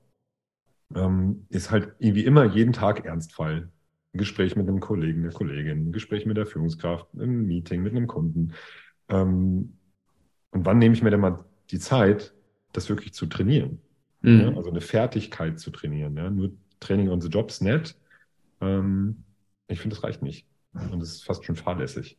ähm, 0.94 1.46
ist 1.48 1.70
halt 1.70 1.94
irgendwie 1.98 2.24
immer 2.24 2.44
jeden 2.44 2.72
Tag 2.72 3.04
Ernstfall. 3.04 3.68
Ein 4.12 4.18
Gespräch 4.18 4.54
mit 4.54 4.68
einem 4.68 4.80
Kollegen, 4.80 5.22
einer 5.22 5.32
Kollegin, 5.32 5.88
ein 5.88 5.92
Gespräch 5.92 6.26
mit 6.26 6.36
der 6.36 6.46
Führungskraft, 6.46 7.12
ein 7.14 7.46
Meeting 7.46 7.82
mit 7.82 7.92
einem 7.92 8.06
Kunden. 8.06 8.52
Ähm, 9.08 9.76
und 10.50 10.66
wann 10.66 10.78
nehme 10.78 10.94
ich 10.94 11.02
mir 11.02 11.10
denn 11.10 11.20
mal 11.20 11.44
die 11.70 11.80
Zeit, 11.80 12.34
das 12.72 12.88
wirklich 12.88 13.12
zu 13.12 13.26
trainieren? 13.26 13.80
Mhm. 14.24 14.40
Ja? 14.40 14.56
Also 14.56 14.70
eine 14.70 14.80
Fertigkeit 14.80 15.58
zu 15.58 15.70
trainieren. 15.70 16.16
Ja? 16.16 16.30
Nur 16.30 16.52
Training 16.80 17.10
on 17.10 17.20
the 17.20 17.28
Jobs 17.28 17.60
nett. 17.60 17.96
Ähm, 18.60 19.24
ich 19.68 19.80
finde, 19.80 19.96
das 19.96 20.04
reicht 20.04 20.22
nicht. 20.22 20.46
Und 20.72 21.00
das 21.00 21.10
ist 21.10 21.24
fast 21.24 21.44
schon 21.44 21.56
fahrlässig. 21.56 22.18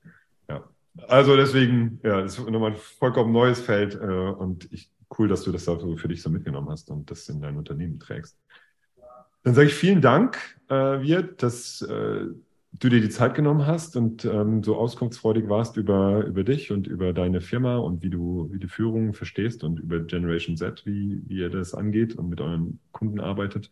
Ja. 0.49 0.63
Also 1.07 1.35
deswegen, 1.35 1.99
ja, 2.03 2.21
das 2.21 2.37
ist 2.37 2.49
nochmal 2.49 2.71
ein 2.71 2.77
vollkommen 2.77 3.33
neues 3.33 3.59
Feld. 3.59 3.95
Äh, 3.95 4.05
und 4.05 4.71
ich, 4.71 4.91
cool, 5.17 5.27
dass 5.27 5.43
du 5.43 5.51
das 5.51 5.65
da 5.65 5.77
so 5.77 5.97
für 5.97 6.07
dich 6.07 6.21
so 6.21 6.29
mitgenommen 6.29 6.69
hast 6.69 6.89
und 6.89 7.11
das 7.11 7.27
in 7.29 7.41
dein 7.41 7.57
Unternehmen 7.57 7.99
trägst. 7.99 8.37
Dann 9.43 9.53
sage 9.53 9.67
ich 9.67 9.75
vielen 9.75 10.01
Dank, 10.01 10.37
äh, 10.69 11.01
Wirt, 11.01 11.43
dass 11.43 11.81
äh, 11.81 12.25
du 12.79 12.89
dir 12.89 13.01
die 13.01 13.09
Zeit 13.09 13.35
genommen 13.35 13.65
hast 13.65 13.95
und 13.95 14.25
ähm, 14.25 14.63
so 14.63 14.75
auskunftsfreudig 14.75 15.47
warst 15.47 15.77
über, 15.77 16.25
über 16.25 16.43
dich 16.43 16.71
und 16.71 16.87
über 16.87 17.13
deine 17.13 17.41
Firma 17.41 17.77
und 17.77 18.01
wie 18.01 18.09
du, 18.09 18.49
wie 18.51 18.59
du 18.59 18.67
Führung 18.67 19.13
verstehst 19.13 19.63
und 19.63 19.79
über 19.79 19.99
Generation 19.99 20.57
Z, 20.57 20.85
wie, 20.85 21.21
wie 21.27 21.37
ihr 21.37 21.49
das 21.49 21.73
angeht 21.73 22.15
und 22.15 22.29
mit 22.29 22.41
euren 22.41 22.79
Kunden 22.91 23.19
arbeitet. 23.19 23.71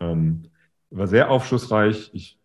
Ähm, 0.00 0.42
war 0.90 1.06
sehr 1.06 1.30
aufschlussreich. 1.30 2.10
Ich, 2.12 2.38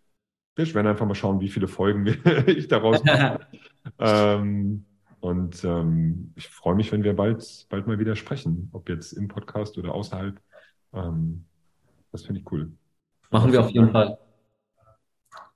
wir 0.56 0.74
werden 0.76 0.88
einfach 0.88 1.08
mal 1.08 1.16
schauen, 1.16 1.40
wie 1.40 1.50
viele 1.50 1.68
Folgen 1.68 2.06
ich 2.48 2.68
daraus 2.68 3.04
mache. 3.04 3.40
ähm, 4.00 4.86
und 5.22 5.64
ähm, 5.64 6.34
ich 6.36 6.48
freue 6.48 6.76
mich, 6.76 6.92
wenn 6.92 7.04
wir 7.04 7.16
bald, 7.16 7.66
bald 7.70 7.88
mal 7.88 7.98
wieder 7.98 8.16
sprechen, 8.16 8.70
ob 8.74 8.90
jetzt 8.90 9.14
im 9.14 9.28
Podcast 9.28 9.78
oder 9.80 9.96
außerhalb. 9.96 10.40
Ähm, 10.94 11.46
das 12.12 12.24
finde 12.24 12.42
ich 12.42 12.52
cool. 12.52 12.72
Machen 13.32 13.52
wir 13.52 13.62
auf 13.62 13.72
jeden 13.72 13.92
Fall. 13.92 14.20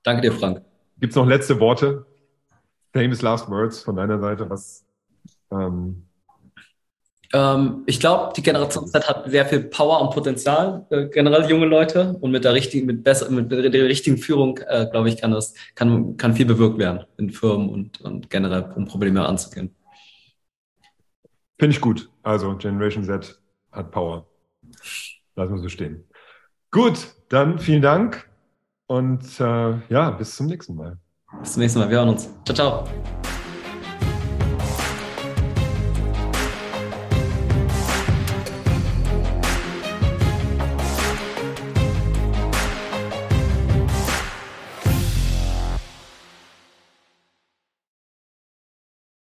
Danke 0.02 0.22
dir, 0.22 0.32
Frank. 0.32 0.62
Gibt 0.98 1.12
es 1.12 1.16
noch 1.16 1.26
letzte 1.26 1.58
Worte? 1.60 2.06
Famous 2.92 3.22
last 3.22 3.48
words 3.48 3.82
von 3.82 3.96
deiner 3.96 4.18
Seite? 4.18 4.48
Was? 4.50 4.84
Ähm, 5.52 6.10
Ähm, 7.32 7.84
ich 7.86 8.00
glaube, 8.00 8.32
die 8.36 8.42
Generation 8.42 8.86
Z 8.88 9.08
hat 9.08 9.30
sehr 9.30 9.46
viel 9.46 9.60
Power 9.60 10.00
und 10.02 10.10
Potenzial, 10.12 10.84
äh, 10.90 11.06
generell 11.08 11.48
junge 11.48 11.66
Leute. 11.66 12.16
Und 12.20 12.32
mit 12.32 12.44
der 12.44 12.54
richtigen, 12.54 12.86
mit 12.86 13.04
besser, 13.04 13.30
mit 13.30 13.50
der 13.52 13.84
richtigen 13.84 14.18
Führung, 14.18 14.58
äh, 14.66 14.86
glaube 14.90 15.08
ich, 15.08 15.16
kann 15.20 15.30
das, 15.30 15.54
kann, 15.76 16.16
kann 16.16 16.34
viel 16.34 16.46
bewirkt 16.46 16.78
werden 16.78 17.04
in 17.18 17.30
Firmen 17.30 17.68
und, 17.70 18.00
und 18.00 18.30
generell, 18.30 18.72
um 18.74 18.86
Probleme 18.86 19.24
anzugehen. 19.26 19.74
Finde 21.58 21.76
ich 21.76 21.80
gut. 21.80 22.10
Also 22.22 22.56
Generation 22.56 23.04
Z 23.04 23.38
hat 23.70 23.90
Power. 23.92 24.26
Lassen 25.36 25.54
wir 25.54 25.62
so 25.62 25.68
stehen. 25.68 26.04
Gut, 26.70 27.14
dann 27.28 27.58
vielen 27.58 27.82
Dank 27.82 28.29
und 28.90 29.38
äh, 29.38 29.78
ja, 29.88 30.10
bis 30.10 30.34
zum 30.34 30.46
nächsten 30.46 30.74
Mal. 30.74 30.98
Bis 31.40 31.52
zum 31.52 31.62
nächsten 31.62 31.78
Mal. 31.78 31.88
Wir 31.88 31.98
hören 31.98 32.08
uns. 32.08 32.28
Ciao, 32.44 32.54
ciao. 32.54 32.84